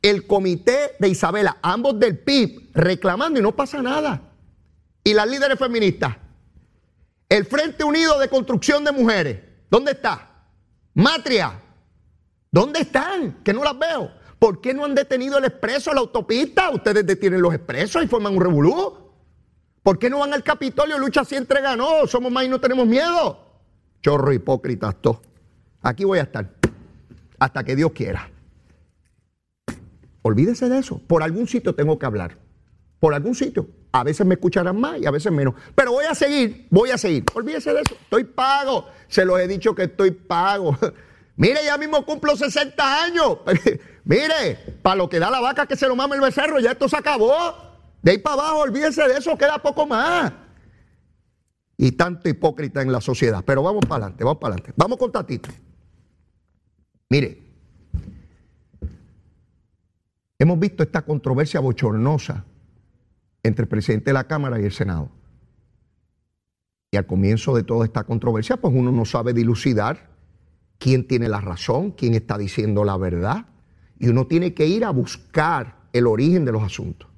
el 0.02 0.26
comité 0.26 0.90
de 0.98 1.08
Isabela, 1.08 1.56
ambos 1.62 1.98
del 1.98 2.18
PIB, 2.18 2.72
reclamando 2.74 3.40
y 3.40 3.42
no 3.42 3.52
pasa 3.56 3.80
nada 3.80 4.33
y 5.04 5.12
las 5.12 5.28
líderes 5.28 5.58
feministas. 5.58 6.16
El 7.28 7.44
Frente 7.44 7.84
Unido 7.84 8.18
de 8.18 8.28
Construcción 8.28 8.84
de 8.84 8.92
Mujeres, 8.92 9.38
¿dónde 9.70 9.92
está? 9.92 10.46
Matria, 10.94 11.60
¿dónde 12.50 12.80
están? 12.80 13.42
Que 13.44 13.52
no 13.52 13.62
las 13.62 13.78
veo. 13.78 14.10
¿Por 14.38 14.60
qué 14.60 14.74
no 14.74 14.84
han 14.84 14.94
detenido 14.94 15.38
el 15.38 15.44
expreso, 15.44 15.92
la 15.92 16.00
autopista? 16.00 16.70
Ustedes 16.70 17.06
detienen 17.06 17.42
los 17.42 17.54
expresos 17.54 18.02
y 18.02 18.08
forman 18.08 18.34
un 18.34 18.40
revolú. 18.40 19.12
¿Por 19.82 19.98
qué 19.98 20.08
no 20.08 20.20
van 20.20 20.32
al 20.32 20.42
Capitolio? 20.42 20.98
Lucha 20.98 21.24
si 21.24 21.36
entrega, 21.36 21.76
no, 21.76 22.06
somos 22.06 22.32
más 22.32 22.44
y 22.44 22.48
no 22.48 22.60
tenemos 22.60 22.86
miedo. 22.86 23.38
Chorro 24.02 24.32
hipócritas, 24.32 24.96
todos. 25.00 25.18
Aquí 25.82 26.04
voy 26.04 26.18
a 26.18 26.22
estar 26.22 26.50
hasta 27.38 27.64
que 27.64 27.76
Dios 27.76 27.92
quiera. 27.92 28.30
Olvídese 30.22 30.70
de 30.70 30.78
eso. 30.78 30.98
Por 31.06 31.22
algún 31.22 31.46
sitio 31.46 31.74
tengo 31.74 31.98
que 31.98 32.06
hablar. 32.06 32.43
Por 33.04 33.12
algún 33.12 33.34
sitio. 33.34 33.68
A 33.92 34.02
veces 34.02 34.24
me 34.24 34.32
escucharán 34.32 34.80
más 34.80 34.98
y 34.98 35.04
a 35.04 35.10
veces 35.10 35.30
menos. 35.30 35.52
Pero 35.74 35.92
voy 35.92 36.06
a 36.06 36.14
seguir, 36.14 36.68
voy 36.70 36.88
a 36.88 36.96
seguir. 36.96 37.22
Olvídese 37.34 37.74
de 37.74 37.82
eso. 37.82 37.94
Estoy 38.00 38.24
pago. 38.24 38.86
Se 39.08 39.26
los 39.26 39.38
he 39.38 39.46
dicho 39.46 39.74
que 39.74 39.82
estoy 39.82 40.10
pago. 40.12 40.74
Mire, 41.36 41.62
ya 41.66 41.76
mismo 41.76 42.02
cumplo 42.06 42.34
60 42.34 43.04
años. 43.04 43.40
Mire, 44.04 44.78
para 44.80 44.96
lo 44.96 45.10
que 45.10 45.18
da 45.18 45.30
la 45.30 45.40
vaca 45.40 45.66
que 45.66 45.76
se 45.76 45.86
lo 45.86 45.94
mame 45.94 46.14
el 46.14 46.22
becerro, 46.22 46.60
ya 46.60 46.70
esto 46.70 46.88
se 46.88 46.96
acabó. 46.96 47.54
De 48.00 48.12
ahí 48.12 48.16
para 48.16 48.36
abajo, 48.36 48.60
olvídese 48.60 49.06
de 49.06 49.18
eso, 49.18 49.36
queda 49.36 49.58
poco 49.58 49.86
más. 49.86 50.32
Y 51.76 51.92
tanto 51.92 52.26
hipócrita 52.26 52.80
en 52.80 52.90
la 52.90 53.02
sociedad. 53.02 53.44
Pero 53.44 53.62
vamos 53.62 53.82
para 53.86 54.06
adelante, 54.06 54.24
vamos 54.24 54.38
para 54.38 54.54
adelante. 54.54 54.72
Vamos 54.78 54.96
con 54.96 55.12
Tatito. 55.12 55.50
Mire, 57.10 57.52
hemos 60.38 60.58
visto 60.58 60.82
esta 60.82 61.02
controversia 61.02 61.60
bochornosa 61.60 62.46
entre 63.44 63.64
el 63.64 63.68
presidente 63.68 64.06
de 64.06 64.14
la 64.14 64.26
Cámara 64.26 64.60
y 64.60 64.64
el 64.64 64.72
Senado. 64.72 65.10
Y 66.90 66.96
al 66.96 67.06
comienzo 67.06 67.54
de 67.54 67.62
toda 67.62 67.84
esta 67.84 68.04
controversia, 68.04 68.56
pues 68.56 68.74
uno 68.74 68.90
no 68.90 69.04
sabe 69.04 69.32
dilucidar 69.32 70.08
quién 70.78 71.06
tiene 71.06 71.28
la 71.28 71.40
razón, 71.40 71.92
quién 71.92 72.14
está 72.14 72.38
diciendo 72.38 72.84
la 72.84 72.96
verdad. 72.96 73.46
Y 73.98 74.08
uno 74.08 74.26
tiene 74.26 74.54
que 74.54 74.66
ir 74.66 74.84
a 74.84 74.90
buscar 74.90 75.76
el 75.92 76.06
origen 76.06 76.44
de 76.44 76.52
los 76.52 76.62
asuntos, 76.62 77.08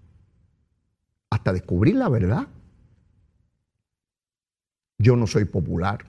hasta 1.30 1.52
descubrir 1.52 1.96
la 1.96 2.08
verdad. 2.08 2.48
Yo 4.98 5.16
no 5.16 5.26
soy 5.26 5.44
popular, 5.44 6.06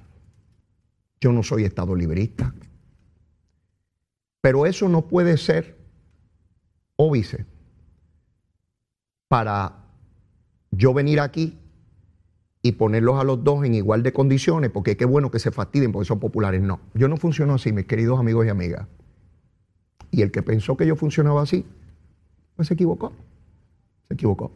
yo 1.22 1.32
no 1.32 1.44
soy 1.44 1.64
estado 1.64 1.96
librista, 1.96 2.54
pero 4.42 4.66
eso 4.66 4.90
no 4.90 5.08
puede 5.08 5.38
ser 5.38 5.78
óbice 6.96 7.46
para 9.28 9.87
yo 10.78 10.94
venir 10.94 11.20
aquí 11.20 11.58
y 12.62 12.74
ponerlos 12.74 13.20
a 13.20 13.24
los 13.24 13.44
dos 13.44 13.66
en 13.66 13.74
igual 13.74 14.04
de 14.04 14.14
condiciones, 14.14 14.70
porque 14.72 14.96
qué 14.96 15.06
bueno 15.06 15.32
que 15.32 15.40
se 15.40 15.52
fastidien 15.52 15.92
porque 15.92 16.08
son 16.08 16.20
populares. 16.20 16.62
No, 16.62 16.80
yo 16.94 17.08
no 17.08 17.18
funciono 17.18 17.56
así, 17.56 17.72
mis 17.72 17.86
queridos 17.86 18.20
amigos 18.20 18.46
y 18.46 18.50
amigas. 18.50 18.88
Y 20.12 20.22
el 20.22 20.32
que 20.32 20.44
pensó 20.44 20.78
que 20.78 20.86
yo 20.86 20.96
funcionaba 20.96 21.42
así, 21.42 21.66
pues 22.56 22.68
se 22.68 22.76
equivocó. 22.76 23.14
Se 24.08 24.14
equivocó. 24.14 24.52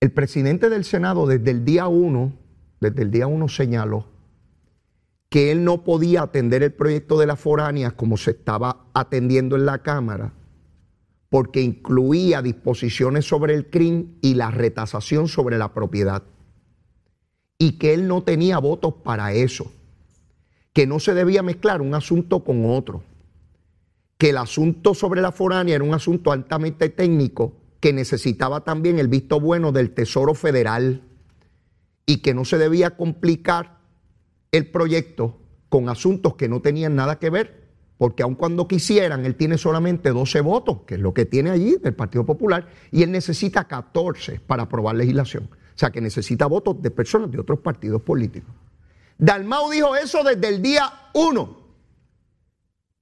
El 0.00 0.12
presidente 0.12 0.68
del 0.68 0.84
Senado 0.84 1.26
desde 1.26 1.50
el 1.50 1.64
día 1.64 1.88
uno, 1.88 2.32
desde 2.80 3.02
el 3.02 3.10
día 3.10 3.26
uno 3.26 3.48
señaló 3.48 4.06
que 5.28 5.52
él 5.52 5.64
no 5.64 5.84
podía 5.84 6.22
atender 6.22 6.62
el 6.62 6.72
proyecto 6.72 7.18
de 7.18 7.26
las 7.26 7.38
foráneas 7.38 7.92
como 7.92 8.16
se 8.16 8.30
estaba 8.30 8.86
atendiendo 8.94 9.56
en 9.56 9.66
la 9.66 9.78
Cámara, 9.82 10.32
porque 11.30 11.60
incluía 11.60 12.40
disposiciones 12.40 13.26
sobre 13.26 13.54
el 13.54 13.68
crimen 13.68 14.18
y 14.22 14.34
la 14.34 14.50
retasación 14.50 15.28
sobre 15.28 15.58
la 15.58 15.74
propiedad. 15.74 16.22
Y 17.58 17.72
que 17.72 17.92
él 17.92 18.08
no 18.08 18.22
tenía 18.22 18.58
votos 18.58 18.94
para 19.04 19.32
eso. 19.32 19.70
Que 20.72 20.86
no 20.86 21.00
se 21.00 21.14
debía 21.14 21.42
mezclar 21.42 21.82
un 21.82 21.94
asunto 21.94 22.44
con 22.44 22.64
otro. 22.64 23.02
Que 24.16 24.30
el 24.30 24.38
asunto 24.38 24.94
sobre 24.94 25.20
la 25.20 25.32
foránea 25.32 25.74
era 25.74 25.84
un 25.84 25.94
asunto 25.94 26.32
altamente 26.32 26.88
técnico 26.88 27.52
que 27.80 27.92
necesitaba 27.92 28.64
también 28.64 28.98
el 28.98 29.08
visto 29.08 29.38
bueno 29.38 29.70
del 29.70 29.90
Tesoro 29.90 30.34
Federal. 30.34 31.02
Y 32.06 32.18
que 32.18 32.32
no 32.32 32.44
se 32.44 32.56
debía 32.56 32.96
complicar 32.96 33.80
el 34.50 34.70
proyecto 34.70 35.38
con 35.68 35.90
asuntos 35.90 36.36
que 36.36 36.48
no 36.48 36.62
tenían 36.62 36.94
nada 36.94 37.18
que 37.18 37.28
ver 37.28 37.67
porque 37.98 38.22
aun 38.22 38.36
cuando 38.36 38.68
quisieran, 38.68 39.26
él 39.26 39.34
tiene 39.34 39.58
solamente 39.58 40.10
12 40.10 40.40
votos, 40.40 40.78
que 40.86 40.94
es 40.94 41.00
lo 41.00 41.12
que 41.12 41.26
tiene 41.26 41.50
allí 41.50 41.76
del 41.82 41.94
Partido 41.94 42.24
Popular, 42.24 42.68
y 42.92 43.02
él 43.02 43.10
necesita 43.10 43.64
14 43.64 44.40
para 44.40 44.62
aprobar 44.62 44.94
legislación. 44.94 45.50
O 45.52 45.78
sea 45.78 45.90
que 45.90 46.00
necesita 46.00 46.46
votos 46.46 46.80
de 46.80 46.92
personas 46.92 47.30
de 47.30 47.40
otros 47.40 47.58
partidos 47.58 48.02
políticos. 48.02 48.54
Dalmau 49.18 49.70
dijo 49.70 49.96
eso 49.96 50.22
desde 50.22 50.48
el 50.48 50.62
día 50.62 51.10
1. 51.12 51.58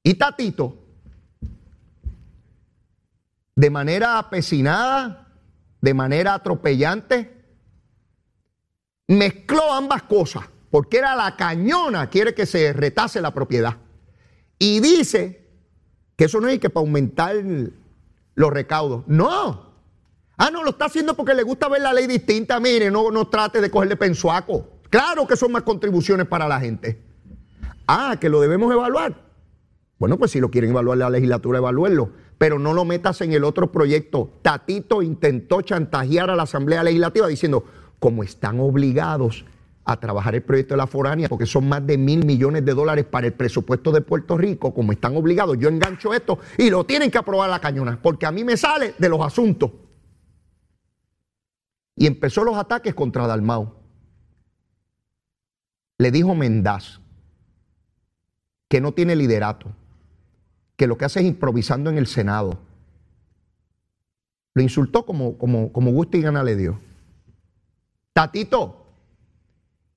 Y 0.02 0.14
Tatito, 0.14 0.78
de 3.54 3.70
manera 3.70 4.18
apesinada, 4.18 5.28
de 5.80 5.94
manera 5.94 6.34
atropellante, 6.34 7.44
mezcló 9.08 9.72
ambas 9.74 10.04
cosas, 10.04 10.44
porque 10.70 10.98
era 10.98 11.14
la 11.14 11.36
cañona, 11.36 12.08
quiere 12.08 12.34
que 12.34 12.46
se 12.46 12.72
retase 12.72 13.20
la 13.20 13.34
propiedad. 13.34 13.76
Y 14.58 14.80
dice 14.80 15.46
que 16.16 16.24
eso 16.24 16.40
no 16.40 16.48
es 16.48 16.58
que 16.58 16.70
para 16.70 16.82
aumentar 16.82 17.36
los 18.34 18.50
recaudos. 18.50 19.04
No. 19.06 19.66
Ah, 20.36 20.50
no, 20.50 20.62
lo 20.62 20.70
está 20.70 20.86
haciendo 20.86 21.14
porque 21.14 21.34
le 21.34 21.42
gusta 21.42 21.68
ver 21.68 21.82
la 21.82 21.92
ley 21.92 22.06
distinta. 22.06 22.60
Mire, 22.60 22.90
no, 22.90 23.10
no 23.10 23.28
trate 23.28 23.60
de 23.60 23.70
cogerle 23.70 23.96
pensuaco. 23.96 24.68
Claro 24.90 25.26
que 25.26 25.36
son 25.36 25.52
más 25.52 25.62
contribuciones 25.62 26.26
para 26.26 26.46
la 26.46 26.60
gente. 26.60 27.02
Ah, 27.86 28.16
que 28.20 28.28
lo 28.28 28.40
debemos 28.40 28.72
evaluar. 28.72 29.26
Bueno, 29.98 30.18
pues 30.18 30.30
si 30.30 30.40
lo 30.40 30.50
quieren 30.50 30.70
evaluar 30.70 30.98
la 30.98 31.10
legislatura, 31.10 31.58
evalúenlo. 31.58 32.10
Pero 32.38 32.58
no 32.58 32.74
lo 32.74 32.84
metas 32.84 33.20
en 33.22 33.32
el 33.32 33.44
otro 33.44 33.72
proyecto. 33.72 34.30
Tatito 34.42 35.00
intentó 35.00 35.62
chantajear 35.62 36.28
a 36.28 36.36
la 36.36 36.42
Asamblea 36.42 36.82
Legislativa 36.82 37.26
diciendo, 37.26 37.64
como 37.98 38.22
están 38.22 38.60
obligados 38.60 39.46
a 39.88 40.00
trabajar 40.00 40.34
el 40.34 40.42
proyecto 40.42 40.74
de 40.74 40.78
la 40.78 40.88
foránea, 40.88 41.28
porque 41.28 41.46
son 41.46 41.68
más 41.68 41.86
de 41.86 41.96
mil 41.96 42.26
millones 42.26 42.64
de 42.64 42.74
dólares 42.74 43.04
para 43.04 43.28
el 43.28 43.32
presupuesto 43.32 43.92
de 43.92 44.00
Puerto 44.00 44.36
Rico, 44.36 44.74
como 44.74 44.90
están 44.90 45.16
obligados, 45.16 45.56
yo 45.58 45.68
engancho 45.68 46.12
esto 46.12 46.40
y 46.58 46.70
lo 46.70 46.84
tienen 46.84 47.08
que 47.08 47.18
aprobar 47.18 47.48
la 47.48 47.60
cañona, 47.60 47.98
porque 48.02 48.26
a 48.26 48.32
mí 48.32 48.42
me 48.42 48.56
sale 48.56 48.94
de 48.98 49.08
los 49.08 49.20
asuntos. 49.20 49.70
Y 51.94 52.06
empezó 52.06 52.42
los 52.42 52.56
ataques 52.56 52.94
contra 52.94 53.28
Dalmau. 53.28 53.74
Le 55.98 56.10
dijo 56.10 56.34
Mendaz 56.34 57.00
que 58.68 58.80
no 58.80 58.92
tiene 58.92 59.14
liderato, 59.14 59.70
que 60.76 60.88
lo 60.88 60.98
que 60.98 61.04
hace 61.04 61.20
es 61.20 61.26
improvisando 61.26 61.90
en 61.90 61.96
el 61.96 62.08
Senado. 62.08 62.58
Lo 64.52 64.62
insultó 64.62 65.06
como, 65.06 65.38
como, 65.38 65.72
como 65.72 65.92
gusto 65.92 66.16
y 66.16 66.22
gana 66.22 66.42
le 66.42 66.56
dio. 66.56 66.80
Tatito, 68.12 68.85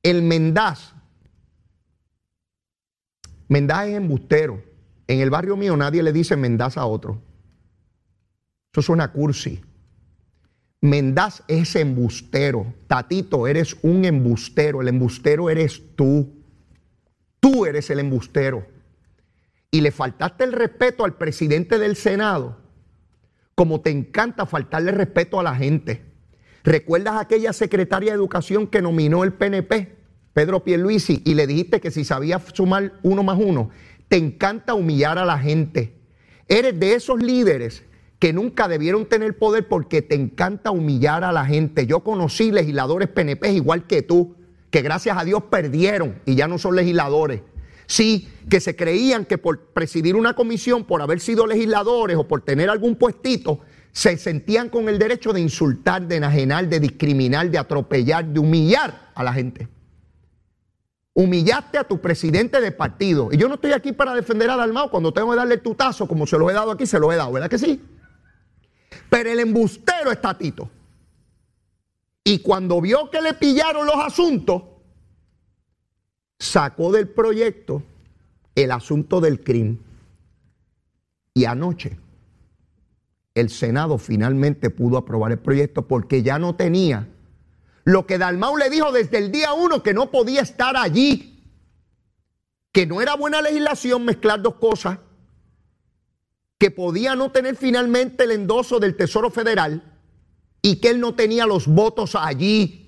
el 0.04 0.22
Mendaz. 0.22 0.94
Mendaz 3.48 3.88
es 3.88 3.96
embustero. 3.96 4.64
En 5.08 5.20
el 5.22 5.30
barrio 5.30 5.58
mío 5.58 5.76
nadie 5.76 6.04
le 6.04 6.14
dice 6.14 6.36
Mendaz 6.36 6.78
a 6.78 6.86
otro. 6.86 7.22
Eso 8.72 8.82
suena 8.82 9.12
cursi. 9.12 9.62
Mendaz 10.82 11.44
es 11.48 11.76
embustero. 11.76 12.74
Tatito, 12.88 13.48
eres 13.48 13.76
un 13.82 14.06
embustero. 14.06 14.82
El 14.82 14.88
embustero 14.88 15.50
eres 15.50 15.82
tú. 15.96 16.44
Tú 17.40 17.66
eres 17.66 17.90
el 17.90 18.00
embustero. 18.00 18.66
Y 19.72 19.82
le 19.82 19.92
faltaste 19.92 20.44
el 20.44 20.54
respeto 20.54 21.06
al 21.06 21.16
presidente 21.16 21.78
del 21.78 21.96
Senado, 21.96 22.58
como 23.54 23.82
te 23.82 23.92
encanta 23.92 24.46
faltarle 24.46 24.92
respeto 24.92 25.40
a 25.40 25.44
la 25.44 25.56
gente. 25.56 26.09
¿Recuerdas 26.64 27.16
aquella 27.20 27.54
secretaria 27.54 28.12
de 28.12 28.18
Educación 28.18 28.68
que 28.68 28.82
nominó 28.82 29.24
el 29.24 29.34
PNP, 29.34 29.96
Pedro 30.34 30.64
Pierluisi, 30.64 31.22
y 31.26 31.34
le 31.34 31.48
dijiste 31.48 31.80
que 31.80 31.92
si 31.92 32.04
sabía 32.04 32.42
sumar 32.54 32.94
uno 33.02 33.24
más 33.24 33.40
uno? 33.40 33.70
Te 34.08 34.18
encanta 34.18 34.74
humillar 34.74 35.18
a 35.18 35.26
la 35.26 35.38
gente. 35.38 35.96
Eres 36.48 36.80
de 36.80 36.96
esos 36.96 37.22
líderes 37.22 37.84
que 38.18 38.34
nunca 38.34 38.68
debieron 38.68 39.06
tener 39.06 39.38
poder 39.38 39.68
porque 39.68 40.02
te 40.02 40.16
encanta 40.16 40.72
humillar 40.72 41.24
a 41.24 41.32
la 41.32 41.46
gente. 41.46 41.88
Yo 41.88 42.02
conocí 42.02 42.52
legisladores 42.52 43.08
PNP 43.08 43.54
igual 43.54 43.88
que 43.88 44.02
tú, 44.02 44.36
que 44.70 44.82
gracias 44.82 45.18
a 45.18 45.24
Dios 45.24 45.44
perdieron 45.50 46.20
y 46.26 46.36
ya 46.36 46.48
no 46.48 46.58
son 46.58 46.76
legisladores. 46.76 47.42
Sí, 47.88 48.30
que 48.50 48.60
se 48.60 48.76
creían 48.76 49.26
que 49.26 49.38
por 49.38 49.60
presidir 49.68 50.16
una 50.16 50.36
comisión, 50.36 50.84
por 50.84 51.02
haber 51.02 51.20
sido 51.22 51.48
legisladores 51.48 52.18
o 52.18 52.28
por 52.28 52.42
tener 52.42 52.70
algún 52.70 52.96
puestito, 52.96 53.62
se 53.92 54.18
sentían 54.18 54.70
con 54.70 54.88
el 54.88 55.00
derecho 55.00 55.34
de 55.34 55.42
insultar, 55.42 56.08
de 56.08 56.18
enajenar, 56.18 56.68
de 56.68 56.80
discriminar, 56.80 57.50
de 57.50 57.58
atropellar, 57.58 58.26
de 58.26 58.40
humillar 58.40 59.12
a 59.16 59.24
la 59.24 59.34
gente. 59.34 59.68
Humillaste 61.14 61.78
a 61.78 61.84
tu 61.84 62.00
presidente 62.00 62.62
de 62.62 62.72
partido. 62.72 63.30
Y 63.32 63.38
yo 63.38 63.48
no 63.48 63.56
estoy 63.56 63.74
aquí 63.74 63.92
para 63.92 64.14
defender 64.14 64.50
a 64.50 64.56
Dalmao. 64.56 64.90
Cuando 64.90 65.12
tengo 65.12 65.32
que 65.32 65.38
darle 65.38 65.56
el 65.56 65.62
tutazo, 65.62 66.08
como 66.08 66.26
se 66.26 66.38
lo 66.38 66.50
he 66.50 66.54
dado 66.54 66.72
aquí, 66.72 66.86
se 66.86 67.00
lo 67.00 67.12
he 67.12 67.16
dado, 67.16 67.32
¿verdad 67.32 67.50
que 67.50 67.58
sí? 67.58 67.82
Pero 69.10 69.30
el 69.30 69.40
embustero 69.40 70.12
es 70.12 70.22
Tatito. 70.22 70.70
Y 72.24 72.40
cuando 72.40 72.80
vio 72.80 73.10
que 73.10 73.22
le 73.22 73.34
pillaron 73.34 73.86
los 73.86 73.96
asuntos, 73.96 74.64
sacó 76.38 76.92
del 76.92 77.10
proyecto 77.10 77.84
el 78.56 78.72
asunto 78.72 79.20
del 79.20 79.44
crimen. 79.44 79.80
Y 81.34 81.46
anoche 81.46 81.98
el 83.36 83.50
Senado 83.50 83.98
finalmente 83.98 84.70
pudo 84.70 84.98
aprobar 84.98 85.32
el 85.32 85.40
proyecto 85.40 85.88
porque 85.88 86.24
ya 86.24 86.40
no 86.40 86.56
tenía 86.56 87.08
lo 87.90 88.06
que 88.06 88.20
Dalmau 88.20 88.56
le 88.56 88.70
dijo 88.70 88.92
desde 88.92 89.18
el 89.18 89.32
día 89.32 89.54
uno 89.54 89.82
que 89.82 89.96
no 89.96 90.12
podía 90.12 90.42
estar 90.42 90.78
allí, 90.78 91.44
que 92.72 92.86
no 92.86 93.02
era 93.02 93.16
buena 93.16 93.42
legislación 93.42 94.06
mezclar 94.06 94.44
dos 94.44 94.56
cosas, 94.56 95.00
que 96.60 96.70
podía 96.70 97.16
no 97.16 97.32
tener 97.32 97.56
finalmente 97.56 98.26
el 98.26 98.32
endoso 98.32 98.80
del 98.80 98.96
Tesoro 98.96 99.32
Federal 99.32 99.82
y 100.62 100.76
que 100.76 100.90
él 100.90 101.00
no 101.00 101.16
tenía 101.16 101.48
los 101.48 101.66
votos 101.66 102.14
allí. 102.14 102.86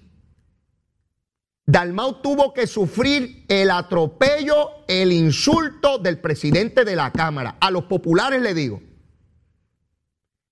Dalmau 1.65 2.21
tuvo 2.21 2.53
que 2.53 2.67
sufrir 2.67 3.45
el 3.47 3.71
atropello, 3.71 4.85
el 4.87 5.11
insulto 5.13 5.97
del 5.97 6.19
presidente 6.19 6.85
de 6.85 6.95
la 6.95 7.11
Cámara. 7.11 7.57
A 7.59 7.71
los 7.71 7.85
populares 7.85 8.39
le 8.41 8.53
digo, 8.53 8.83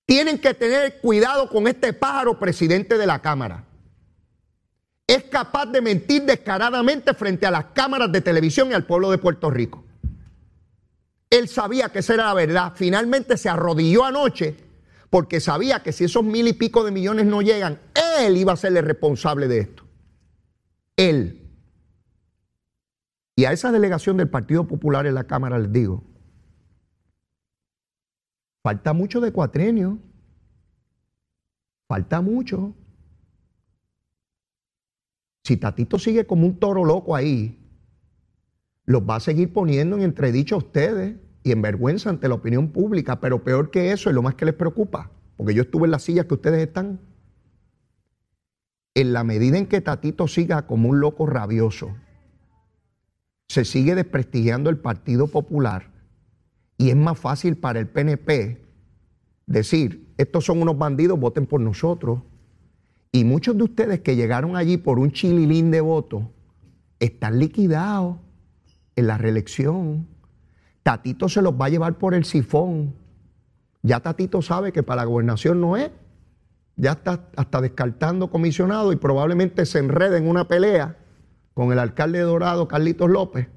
tienen 0.10 0.40
que 0.40 0.56
tener 0.56 1.00
cuidado 1.02 1.48
con 1.50 1.68
este 1.68 1.94
pájaro 1.94 2.40
presidente 2.40 2.98
de 2.98 3.06
la 3.06 3.22
Cámara. 3.22 3.64
Es 5.06 5.26
capaz 5.26 5.68
de 5.68 5.82
mentir 5.82 6.24
descaradamente 6.24 7.14
frente 7.14 7.46
a 7.46 7.52
las 7.52 7.66
cámaras 7.66 8.12
de 8.12 8.20
televisión 8.20 8.72
y 8.72 8.74
al 8.74 8.88
pueblo 8.88 9.12
de 9.12 9.20
Puerto 9.20 9.52
Rico. 9.52 9.84
Él 11.30 11.48
sabía 11.48 11.90
que 11.90 12.00
esa 12.00 12.16
era 12.16 12.26
la 12.26 12.34
verdad. 12.34 12.74
Finalmente 12.76 13.38
se 13.38 13.50
arrodilló 13.50 14.04
anoche 14.04 14.56
porque 15.12 15.40
sabía 15.40 15.84
que 15.84 15.92
si 15.92 16.06
esos 16.06 16.24
mil 16.24 16.48
y 16.48 16.54
pico 16.54 16.84
de 16.84 16.90
millones 16.90 17.28
no 17.28 17.44
llegan, 17.44 17.80
él 18.20 18.36
iba 18.36 18.54
a 18.54 18.58
ser 18.58 18.76
el 18.76 18.84
responsable 18.84 19.48
de 19.48 19.60
esto. 19.60 19.84
Él. 20.98 21.48
Y 23.36 23.46
a 23.46 23.52
esa 23.52 23.72
delegación 23.72 24.18
del 24.18 24.30
Partido 24.30 24.68
Popular 24.68 25.06
en 25.06 25.14
la 25.14 25.26
Cámara 25.26 25.60
les 25.60 25.72
digo, 25.72 26.04
Falta 28.62 28.94
mucho 28.94 29.22
de 29.22 29.32
cuatrenio. 29.32 30.00
Falta 31.88 32.22
mucho. 32.22 32.76
Si 35.44 35.58
Tatito 35.58 35.98
sigue 35.98 36.28
como 36.28 36.46
un 36.46 36.60
toro 36.60 36.86
loco 36.86 37.16
ahí, 37.16 37.58
los 38.86 39.02
va 39.02 39.16
a 39.16 39.20
seguir 39.20 39.52
poniendo 39.54 39.96
en 39.96 40.04
entredicho 40.04 40.56
a 40.56 40.60
ustedes 40.60 41.16
y 41.44 41.52
en 41.52 41.62
vergüenza 41.62 42.10
ante 42.10 42.28
la 42.28 42.36
opinión 42.36 42.72
pública. 42.72 43.20
Pero 43.20 43.44
peor 43.44 43.72
que 43.72 43.92
eso 43.92 44.10
es 44.10 44.16
lo 44.16 44.22
más 44.22 44.36
que 44.36 44.46
les 44.46 44.54
preocupa, 44.54 45.10
porque 45.38 45.54
yo 45.54 45.64
estuve 45.64 45.86
en 45.86 45.92
las 45.92 46.04
sillas 46.04 46.26
que 46.26 46.36
ustedes 46.36 46.68
están. 46.68 47.00
En 48.94 49.14
la 49.14 49.24
medida 49.24 49.58
en 49.58 49.68
que 49.68 49.82
Tatito 49.82 50.28
siga 50.28 50.68
como 50.68 50.90
un 50.90 51.00
loco 51.00 51.26
rabioso, 51.26 51.96
se 53.48 53.66
sigue 53.66 53.96
desprestigiando 53.96 54.70
el 54.70 54.78
Partido 54.78 55.28
Popular 55.28 55.99
y 56.80 56.90
es 56.90 56.96
más 56.96 57.20
fácil 57.20 57.58
para 57.58 57.78
el 57.80 57.88
PNP 57.88 58.58
decir, 59.46 60.14
estos 60.18 60.46
son 60.46 60.62
unos 60.62 60.78
bandidos, 60.78 61.20
voten 61.20 61.46
por 61.46 61.60
nosotros. 61.60 62.22
Y 63.12 63.26
muchos 63.26 63.58
de 63.58 63.64
ustedes 63.64 64.00
que 64.00 64.16
llegaron 64.16 64.56
allí 64.56 64.78
por 64.78 64.98
un 64.98 65.12
chililín 65.12 65.72
de 65.72 65.82
votos 65.82 66.24
están 67.02 67.38
liquidados 67.38 68.16
en 68.96 69.08
la 69.08 69.18
reelección. 69.18 70.08
Tatito 70.82 71.28
se 71.28 71.42
los 71.42 71.60
va 71.60 71.66
a 71.66 71.70
llevar 71.70 71.98
por 71.98 72.14
el 72.14 72.24
sifón. 72.24 72.96
Ya 73.82 74.00
Tatito 74.00 74.42
sabe 74.42 74.72
que 74.72 74.82
para 74.82 75.02
la 75.02 75.06
gobernación 75.06 75.60
no 75.60 75.76
es. 75.76 75.92
Ya 76.78 76.94
está 76.94 77.28
hasta 77.36 77.60
descartando 77.60 78.30
comisionado 78.32 78.94
y 78.94 78.96
probablemente 78.96 79.66
se 79.66 79.80
enrede 79.80 80.18
en 80.18 80.30
una 80.30 80.48
pelea 80.48 80.98
con 81.54 81.74
el 81.74 81.80
alcalde 81.80 82.20
de 82.20 82.24
Dorado, 82.24 82.70
Carlitos 82.70 83.10
López, 83.10 83.50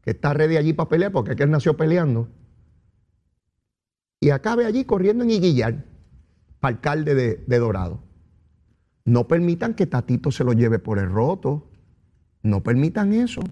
que 0.00 0.12
está 0.12 0.32
ready 0.32 0.56
allí 0.56 0.72
para 0.72 0.88
pelear 0.88 1.12
porque 1.12 1.34
él 1.42 1.50
nació 1.50 1.76
peleando 1.76 2.30
y 4.24 4.30
acabe 4.30 4.64
allí 4.64 4.86
corriendo 4.86 5.22
en 5.22 5.32
Iguillar, 5.32 5.84
alcalde 6.62 7.14
de, 7.14 7.58
Dorado. 7.58 8.00
No 9.04 9.28
permitan 9.28 9.74
que 9.74 9.84
Tatito 9.84 10.30
se 10.30 10.44
lo 10.44 10.54
lleve 10.54 10.78
por 10.78 10.98
el 10.98 11.10
roto. 11.10 11.68
No 12.42 12.62
permitan 12.62 13.12
eso. 13.12 13.42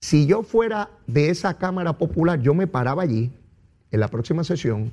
Si 0.00 0.26
yo 0.26 0.42
fuera 0.42 0.90
de 1.06 1.30
esa 1.30 1.58
Cámara 1.58 1.96
Popular, 1.96 2.42
yo 2.42 2.54
me 2.54 2.66
paraba 2.66 3.04
allí 3.04 3.30
en 3.92 4.00
la 4.00 4.08
próxima 4.08 4.42
sesión 4.42 4.90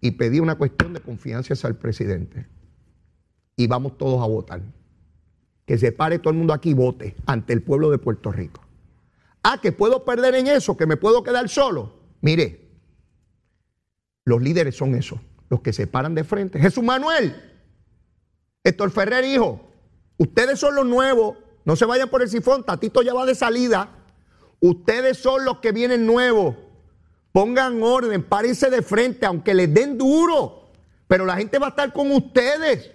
y 0.00 0.12
pedía 0.12 0.42
una 0.42 0.54
cuestión 0.54 0.92
de 0.92 1.00
confianza 1.00 1.66
al 1.66 1.74
presidente. 1.74 2.46
Y 3.56 3.66
vamos 3.66 3.98
todos 3.98 4.22
a 4.22 4.28
votar. 4.28 4.62
Que 5.66 5.76
se 5.76 5.90
pare 5.90 6.20
todo 6.20 6.30
el 6.30 6.38
mundo 6.38 6.52
aquí 6.52 6.70
y 6.70 6.74
vote 6.74 7.16
ante 7.26 7.52
el 7.52 7.62
pueblo 7.62 7.90
de 7.90 7.98
Puerto 7.98 8.30
Rico. 8.30 8.60
Ah, 9.42 9.58
que 9.60 9.72
puedo 9.72 10.04
perder 10.04 10.36
en 10.36 10.46
eso, 10.46 10.76
que 10.76 10.86
me 10.86 10.96
puedo 10.96 11.24
quedar 11.24 11.48
solo. 11.48 11.94
Mire, 12.20 12.67
los 14.28 14.42
líderes 14.42 14.76
son 14.76 14.94
esos, 14.94 15.18
los 15.48 15.62
que 15.62 15.72
se 15.72 15.86
paran 15.86 16.14
de 16.14 16.22
frente. 16.22 16.60
Jesús 16.60 16.84
Manuel, 16.84 17.34
Héctor 18.62 18.90
Ferrer, 18.90 19.24
hijo, 19.24 19.70
ustedes 20.18 20.60
son 20.60 20.74
los 20.74 20.84
nuevos, 20.84 21.38
no 21.64 21.76
se 21.76 21.86
vayan 21.86 22.10
por 22.10 22.20
el 22.20 22.28
sifón, 22.28 22.62
Tatito 22.62 23.00
ya 23.00 23.14
va 23.14 23.24
de 23.24 23.34
salida. 23.34 23.88
Ustedes 24.60 25.16
son 25.16 25.44
los 25.46 25.58
que 25.58 25.72
vienen 25.72 26.04
nuevos. 26.04 26.56
Pongan 27.32 27.82
orden, 27.82 28.22
párense 28.22 28.68
de 28.68 28.82
frente, 28.82 29.24
aunque 29.24 29.54
les 29.54 29.72
den 29.72 29.96
duro. 29.96 30.72
Pero 31.06 31.24
la 31.24 31.36
gente 31.36 31.58
va 31.58 31.68
a 31.68 31.70
estar 31.70 31.92
con 31.92 32.12
ustedes. 32.12 32.90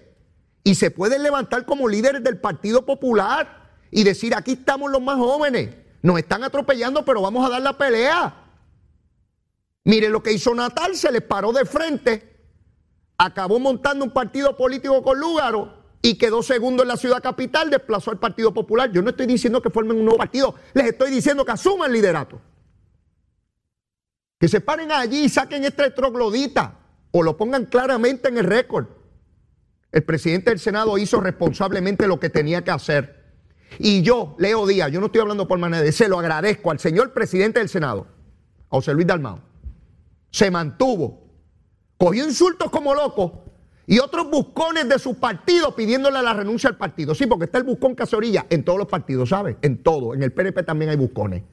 Y 0.63 0.75
se 0.75 0.91
pueden 0.91 1.23
levantar 1.23 1.65
como 1.65 1.87
líderes 1.87 2.23
del 2.23 2.37
Partido 2.39 2.85
Popular 2.85 3.71
y 3.89 4.03
decir, 4.03 4.35
aquí 4.35 4.51
estamos 4.51 4.91
los 4.91 5.01
más 5.01 5.17
jóvenes. 5.17 5.69
Nos 6.03 6.19
están 6.19 6.43
atropellando, 6.43 7.03
pero 7.05 7.21
vamos 7.21 7.45
a 7.45 7.49
dar 7.49 7.61
la 7.61 7.77
pelea. 7.77 8.42
Mire 9.85 10.09
lo 10.09 10.23
que 10.23 10.31
hizo 10.31 10.55
Natal, 10.55 10.95
se 10.95 11.11
les 11.11 11.21
paró 11.21 11.51
de 11.51 11.65
frente, 11.65 12.33
acabó 13.17 13.59
montando 13.59 14.05
un 14.05 14.11
partido 14.11 14.55
político 14.55 15.03
con 15.03 15.19
Lúgaro 15.19 15.83
y 16.01 16.17
quedó 16.17 16.41
segundo 16.41 16.83
en 16.83 16.89
la 16.89 16.97
ciudad 16.97 17.21
capital, 17.21 17.69
desplazó 17.69 18.11
al 18.11 18.19
Partido 18.19 18.53
Popular. 18.53 18.91
Yo 18.91 19.01
no 19.01 19.09
estoy 19.09 19.25
diciendo 19.25 19.61
que 19.61 19.69
formen 19.69 19.97
un 19.97 20.05
nuevo 20.05 20.17
partido, 20.17 20.55
les 20.73 20.87
estoy 20.87 21.11
diciendo 21.11 21.45
que 21.45 21.51
asuman 21.51 21.91
liderato. 21.91 22.41
Que 24.39 24.47
se 24.47 24.61
paren 24.61 24.91
allí 24.91 25.25
y 25.25 25.29
saquen 25.29 25.63
este 25.63 25.91
troglodita 25.91 26.79
o 27.11 27.23
lo 27.23 27.37
pongan 27.37 27.65
claramente 27.65 28.29
en 28.29 28.37
el 28.37 28.45
récord. 28.45 28.87
El 29.91 30.03
presidente 30.03 30.49
del 30.49 30.59
Senado 30.59 30.97
hizo 30.97 31.21
responsablemente 31.21 32.07
lo 32.07 32.19
que 32.19 32.29
tenía 32.29 32.63
que 32.63 32.71
hacer. 32.71 33.23
Y 33.79 34.01
yo, 34.01 34.35
Leo 34.39 34.65
Díaz, 34.65 34.91
yo 34.91 34.99
no 34.99 35.05
estoy 35.05 35.21
hablando 35.21 35.47
por 35.47 35.59
manera 35.59 35.83
de 35.83 35.91
se 35.91 36.07
lo 36.07 36.19
agradezco 36.19 36.71
al 36.71 36.79
señor 36.79 37.13
presidente 37.13 37.59
del 37.59 37.69
Senado, 37.69 38.07
a 38.69 38.75
José 38.75 38.93
Luis 38.93 39.07
Dalmao. 39.07 39.52
Se 40.33 40.49
mantuvo, 40.49 41.29
cogió 41.95 42.25
insultos 42.25 42.71
como 42.71 42.95
loco, 42.95 43.43
y 43.85 43.99
otros 43.99 44.31
buscones 44.31 44.89
de 44.89 44.97
su 44.97 45.19
partido 45.19 45.75
pidiéndole 45.75 46.21
la 46.23 46.33
renuncia 46.33 46.69
al 46.69 46.77
partido. 46.77 47.13
Sí, 47.13 47.27
porque 47.27 47.45
está 47.45 47.59
el 47.59 47.65
buscón 47.65 47.93
casorilla 47.93 48.47
en 48.49 48.63
todos 48.63 48.79
los 48.79 48.87
partidos, 48.87 49.29
¿sabes? 49.29 49.57
En 49.61 49.83
todo. 49.83 50.15
En 50.15 50.23
el 50.23 50.31
PNP 50.31 50.63
también 50.63 50.89
hay 50.89 50.97
buscones. 50.97 51.43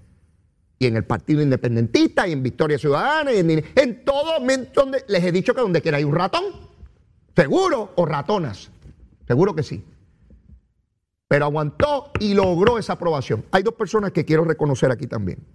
Y 0.78 0.86
en 0.86 0.96
el 0.96 1.04
Partido 1.04 1.42
Independentista, 1.42 2.26
y 2.26 2.32
en 2.32 2.42
Victoria 2.42 2.78
Ciudadana, 2.78 3.34
y 3.34 3.40
en, 3.40 3.64
en 3.74 4.04
todo 4.04 4.38
donde 4.74 5.04
les 5.08 5.24
he 5.24 5.30
dicho 5.30 5.54
que 5.54 5.60
donde 5.60 5.82
quiera 5.82 5.98
hay 5.98 6.04
un 6.04 6.14
ratón. 6.14 6.44
Seguro, 7.36 7.92
o 7.96 8.06
ratonas. 8.06 8.70
Seguro 9.26 9.54
que 9.54 9.62
sí. 9.62 9.84
Pero 11.28 11.44
aguantó 11.44 12.12
y 12.18 12.32
logró 12.32 12.78
esa 12.78 12.94
aprobación. 12.94 13.44
Hay 13.50 13.62
dos 13.62 13.74
personas 13.74 14.12
que 14.12 14.24
quiero 14.24 14.44
reconocer 14.44 14.90
aquí 14.90 15.06
también. 15.06 15.46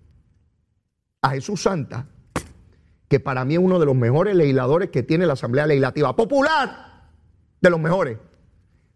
A 1.22 1.32
Jesús 1.32 1.64
Santa 1.64 2.08
que 3.08 3.20
para 3.20 3.46
mí 3.46 3.54
es 3.56 3.60
uno 3.60 3.80
de 3.80 3.86
los 3.86 3.96
mejores 3.96 4.36
legisladores 4.36 4.90
que 4.90 5.04
tiene 5.04 5.26
la 5.26 5.34
Asamblea 5.34 5.68
Legislativa. 5.68 6.16
Popular, 6.16 7.10
de 7.62 7.70
los 7.70 7.80
mejores. 7.80 8.18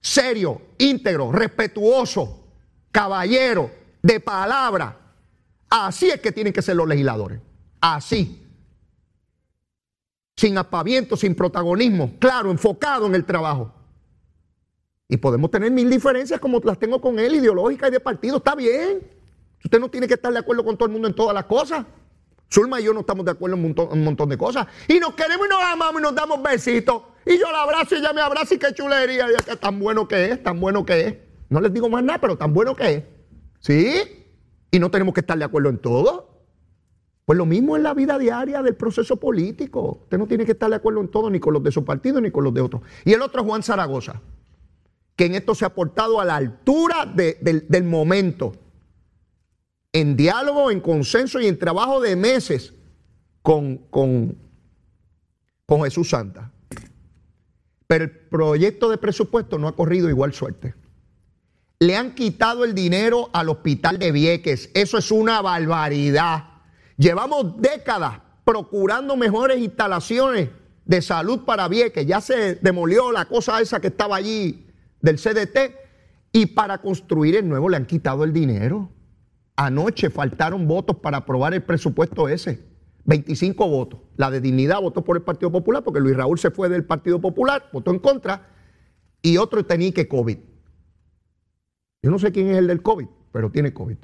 Serio, 0.01 0.61
íntegro, 0.77 1.31
respetuoso, 1.31 2.47
caballero, 2.91 3.69
de 4.01 4.19
palabra. 4.19 4.97
Así 5.69 6.09
es 6.09 6.19
que 6.19 6.31
tienen 6.31 6.53
que 6.53 6.61
ser 6.61 6.75
los 6.75 6.87
legisladores. 6.87 7.39
Así. 7.79 8.45
Sin 10.35 10.57
apaviento, 10.57 11.17
sin 11.17 11.35
protagonismo, 11.35 12.13
claro, 12.17 12.49
enfocado 12.49 13.05
en 13.05 13.15
el 13.15 13.25
trabajo. 13.25 13.73
Y 15.07 15.17
podemos 15.17 15.51
tener 15.51 15.71
mil 15.71 15.89
diferencias 15.89 16.39
como 16.39 16.59
las 16.59 16.79
tengo 16.79 17.01
con 17.01 17.19
él, 17.19 17.35
ideológicas 17.35 17.89
y 17.89 17.93
de 17.93 17.99
partido. 17.99 18.37
Está 18.37 18.55
bien. 18.55 19.01
Usted 19.63 19.79
no 19.79 19.89
tiene 19.89 20.07
que 20.07 20.13
estar 20.13 20.31
de 20.31 20.39
acuerdo 20.39 20.63
con 20.63 20.77
todo 20.77 20.85
el 20.85 20.93
mundo 20.93 21.07
en 21.07 21.15
todas 21.15 21.33
las 21.33 21.45
cosas. 21.45 21.85
Zulma 22.51 22.81
y 22.81 22.83
yo 22.83 22.93
no 22.93 23.01
estamos 23.01 23.25
de 23.25 23.31
acuerdo 23.31 23.55
en 23.55 23.63
un 23.63 24.03
montón, 24.03 24.29
de 24.29 24.37
cosas. 24.37 24.67
Y 24.87 24.99
nos 24.99 25.13
queremos 25.13 25.45
y 25.45 25.49
nos 25.49 25.61
amamos 25.61 26.01
y 26.01 26.03
nos 26.03 26.15
damos 26.15 26.41
besitos. 26.41 27.03
Y 27.25 27.37
yo 27.37 27.51
la 27.51 27.61
abrazo 27.61 27.95
y 27.95 27.99
ella 27.99 28.11
me 28.11 28.21
abraza 28.21 28.55
y 28.55 28.57
qué 28.57 28.73
chulería. 28.73 29.27
Y 29.29 29.55
tan 29.57 29.79
bueno 29.79 30.07
que 30.07 30.31
es, 30.31 30.43
tan 30.43 30.59
bueno 30.59 30.85
que 30.85 31.07
es. 31.07 31.15
No 31.49 31.61
les 31.61 31.71
digo 31.71 31.89
más 31.89 32.03
nada, 32.03 32.19
pero 32.19 32.37
tan 32.37 32.53
bueno 32.53 32.75
que 32.75 32.93
es. 32.93 33.03
¿Sí? 33.59 34.01
Y 34.71 34.79
no 34.79 34.89
tenemos 34.89 35.13
que 35.13 35.19
estar 35.19 35.37
de 35.37 35.45
acuerdo 35.45 35.69
en 35.69 35.77
todo. 35.77 36.27
Pues 37.25 37.37
lo 37.37 37.45
mismo 37.45 37.77
en 37.77 37.83
la 37.83 37.93
vida 37.93 38.17
diaria 38.17 38.63
del 38.63 38.75
proceso 38.75 39.17
político. 39.17 39.99
Usted 40.03 40.17
no 40.17 40.25
tiene 40.25 40.45
que 40.45 40.53
estar 40.53 40.69
de 40.71 40.77
acuerdo 40.77 41.01
en 41.01 41.09
todo, 41.09 41.29
ni 41.29 41.39
con 41.39 41.53
los 41.53 41.61
de 41.61 41.71
su 41.71 41.85
partido, 41.85 42.19
ni 42.19 42.31
con 42.31 42.43
los 42.43 42.53
de 42.53 42.61
otros. 42.61 42.81
Y 43.05 43.13
el 43.13 43.21
otro 43.21 43.41
es 43.41 43.47
Juan 43.47 43.61
Zaragoza, 43.61 44.21
que 45.15 45.25
en 45.25 45.35
esto 45.35 45.53
se 45.53 45.65
ha 45.65 45.75
portado 45.75 46.19
a 46.19 46.25
la 46.25 46.35
altura 46.35 47.05
del 47.05 47.83
momento 47.83 48.53
en 49.93 50.15
diálogo, 50.15 50.71
en 50.71 50.81
consenso 50.81 51.39
y 51.39 51.47
en 51.47 51.57
trabajo 51.57 52.01
de 52.01 52.15
meses 52.15 52.73
con, 53.41 54.37
Jesús 55.83 56.09
Santa. 56.09 56.51
Pero 57.87 58.03
el 58.03 58.11
proyecto 58.11 58.89
de 58.89 58.97
presupuesto 58.97 59.57
no 59.57 59.67
ha 59.67 59.75
corrido 59.75 60.09
igual 60.09 60.33
suerte. 60.33 60.75
Le 61.79 61.95
han 61.95 62.13
quitado 62.13 62.65
el 62.65 62.75
dinero 62.75 63.29
al 63.33 63.49
hospital 63.49 63.97
de 63.97 64.11
Vieques. 64.11 64.69
Eso 64.73 64.97
es 64.97 65.11
una 65.11 65.41
barbaridad. 65.41 66.45
Llevamos 66.97 67.59
décadas 67.61 68.19
procurando 68.43 69.15
mejores 69.15 69.59
instalaciones 69.59 70.49
de 70.85 71.01
salud 71.01 71.45
para 71.45 71.67
Vieques. 71.67 72.05
Ya 72.05 72.19
se 72.21 72.55
demolió 72.55 73.11
la 73.11 73.25
cosa 73.25 73.61
esa 73.61 73.79
que 73.79 73.87
estaba 73.87 74.17
allí 74.17 74.67
del 75.01 75.15
CDT. 75.15 75.75
Y 76.31 76.47
para 76.47 76.79
construir 76.79 77.37
el 77.37 77.47
nuevo 77.47 77.69
le 77.69 77.77
han 77.77 77.85
quitado 77.85 78.23
el 78.23 78.33
dinero. 78.33 78.91
Anoche 79.61 80.09
faltaron 80.09 80.69
votos 80.69 80.95
para 80.95 81.17
aprobar 81.17 81.53
el 81.53 81.61
presupuesto 81.61 82.29
ese. 82.29 82.63
25 83.03 83.67
votos. 83.67 83.99
La 84.15 84.31
de 84.31 84.39
dignidad 84.39 84.79
votó 84.79 85.03
por 85.03 85.17
el 85.17 85.23
Partido 85.23 85.51
Popular 85.51 85.83
porque 85.83 85.99
Luis 85.99 86.15
Raúl 86.15 86.39
se 86.39 86.49
fue 86.49 86.69
del 86.69 86.85
Partido 86.85 87.19
Popular, 87.19 87.65
votó 87.73 87.91
en 87.91 87.99
contra. 87.99 88.47
Y 89.21 89.35
otro 89.35 89.65
tenía 89.65 89.91
que 89.91 90.07
COVID. 90.07 90.37
Yo 92.01 92.09
no 92.09 92.17
sé 92.19 92.31
quién 92.31 92.47
es 92.51 92.57
el 92.57 92.67
del 92.67 92.81
COVID, 92.81 93.07
pero 93.33 93.51
tiene 93.51 93.73
COVID. 93.73 93.97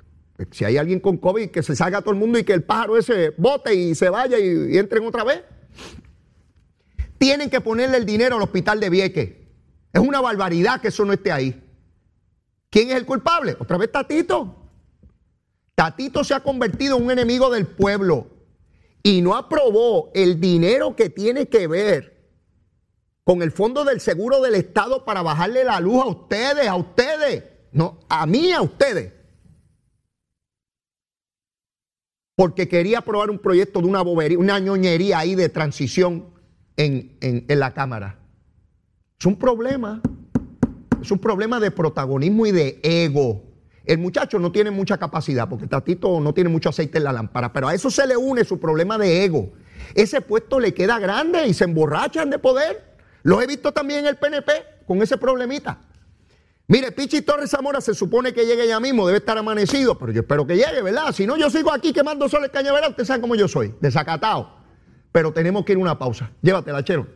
Si 0.51 0.65
hay 0.65 0.75
alguien 0.75 0.99
con 0.99 1.15
COVID, 1.15 1.49
que 1.49 1.63
se 1.63 1.73
salga 1.73 2.01
todo 2.01 2.11
el 2.11 2.19
mundo 2.19 2.37
y 2.37 2.43
que 2.43 2.51
el 2.51 2.63
pájaro 2.63 2.97
ese 2.97 3.29
vote 3.37 3.73
y 3.73 3.95
se 3.95 4.09
vaya 4.09 4.37
y, 4.37 4.73
y 4.73 4.77
entren 4.77 5.05
otra 5.05 5.23
vez. 5.23 5.41
Tienen 7.17 7.49
que 7.49 7.61
ponerle 7.61 7.95
el 7.95 8.05
dinero 8.05 8.35
al 8.35 8.41
hospital 8.41 8.81
de 8.81 8.89
Vieques. 8.89 9.29
Es 9.93 10.01
una 10.01 10.19
barbaridad 10.19 10.81
que 10.81 10.89
eso 10.89 11.05
no 11.05 11.13
esté 11.13 11.31
ahí. 11.31 11.63
¿Quién 12.69 12.89
es 12.89 12.95
el 12.95 13.05
culpable? 13.05 13.55
Otra 13.57 13.77
vez 13.77 13.89
Tatito. 13.89 14.64
Tatito 15.75 16.23
se 16.23 16.33
ha 16.33 16.39
convertido 16.39 16.97
en 16.97 17.03
un 17.03 17.11
enemigo 17.11 17.49
del 17.49 17.67
pueblo 17.67 18.27
y 19.03 19.21
no 19.21 19.35
aprobó 19.35 20.09
el 20.15 20.39
dinero 20.39 20.95
que 20.95 21.09
tiene 21.09 21.47
que 21.47 21.67
ver 21.67 22.15
con 23.25 23.41
el 23.41 23.51
fondo 23.51 23.83
del 23.83 23.99
seguro 23.99 24.41
del 24.41 24.55
Estado 24.55 25.03
para 25.03 25.21
bajarle 25.21 25.63
la 25.63 25.79
luz 25.79 26.01
a 26.01 26.07
ustedes, 26.07 26.67
a 26.67 26.75
ustedes, 26.75 27.43
no, 27.71 27.99
a 28.07 28.25
mí, 28.25 28.51
a 28.51 28.61
ustedes. 28.61 29.13
Porque 32.35 32.67
quería 32.67 32.99
aprobar 32.99 33.29
un 33.29 33.39
proyecto 33.39 33.81
de 33.81 33.87
una 33.87 34.01
bobería, 34.01 34.39
una 34.39 34.59
ñoñería 34.59 35.19
ahí 35.19 35.35
de 35.35 35.49
transición 35.49 36.33
en, 36.77 37.17
en 37.21 37.59
la 37.59 37.73
Cámara. 37.73 38.19
Es 39.19 39.25
un 39.25 39.37
problema, 39.37 40.01
es 41.01 41.11
un 41.11 41.19
problema 41.19 41.59
de 41.59 41.71
protagonismo 41.71 42.45
y 42.45 42.51
de 42.51 42.79
ego. 42.83 43.44
El 43.85 43.99
muchacho 43.99 44.39
no 44.39 44.51
tiene 44.51 44.71
mucha 44.71 44.97
capacidad 44.97 45.47
porque 45.47 45.67
Tatito 45.67 46.19
no 46.19 46.33
tiene 46.33 46.49
mucho 46.49 46.69
aceite 46.69 46.97
en 46.97 47.03
la 47.03 47.13
lámpara, 47.13 47.53
pero 47.53 47.67
a 47.67 47.73
eso 47.73 47.89
se 47.91 48.07
le 48.07 48.17
une 48.17 48.43
su 48.43 48.59
problema 48.59 48.97
de 48.97 49.23
ego. 49.23 49.53
Ese 49.93 50.21
puesto 50.21 50.59
le 50.59 50.73
queda 50.73 50.97
grande 50.99 51.47
y 51.47 51.53
se 51.53 51.65
emborrachan 51.65 52.29
de 52.29 52.39
poder. 52.39 52.95
Lo 53.23 53.41
he 53.41 53.47
visto 53.47 53.71
también 53.71 54.01
en 54.01 54.07
el 54.07 54.17
PNP 54.17 54.51
con 54.87 55.01
ese 55.01 55.17
problemita. 55.17 55.79
Mire, 56.67 56.91
Pichi 56.91 57.21
Torres 57.21 57.51
Zamora 57.51 57.79
se 57.79 57.93
supone 57.93 58.33
que 58.33 58.45
llegue 58.45 58.67
ya 58.67 58.79
mismo, 58.79 59.05
debe 59.05 59.19
estar 59.19 59.37
amanecido, 59.37 59.99
pero 59.99 60.11
yo 60.11 60.21
espero 60.21 60.47
que 60.47 60.55
llegue, 60.55 60.81
¿verdad? 60.81 61.11
Si 61.11 61.27
no, 61.27 61.37
yo 61.37 61.49
sigo 61.51 61.71
aquí 61.71 61.93
quemando 61.93 62.27
sol 62.27 62.43
el 62.43 62.49
cañaveral, 62.49 62.91
usted 62.91 63.05
sabe 63.05 63.21
cómo 63.21 63.35
yo 63.35 63.47
soy, 63.47 63.75
desacatado. 63.81 64.55
Pero 65.11 65.31
tenemos 65.31 65.63
que 65.63 65.73
ir 65.73 65.77
a 65.77 65.81
una 65.81 65.99
pausa. 65.99 66.31
Llévatela, 66.41 66.83
chero. 66.83 67.07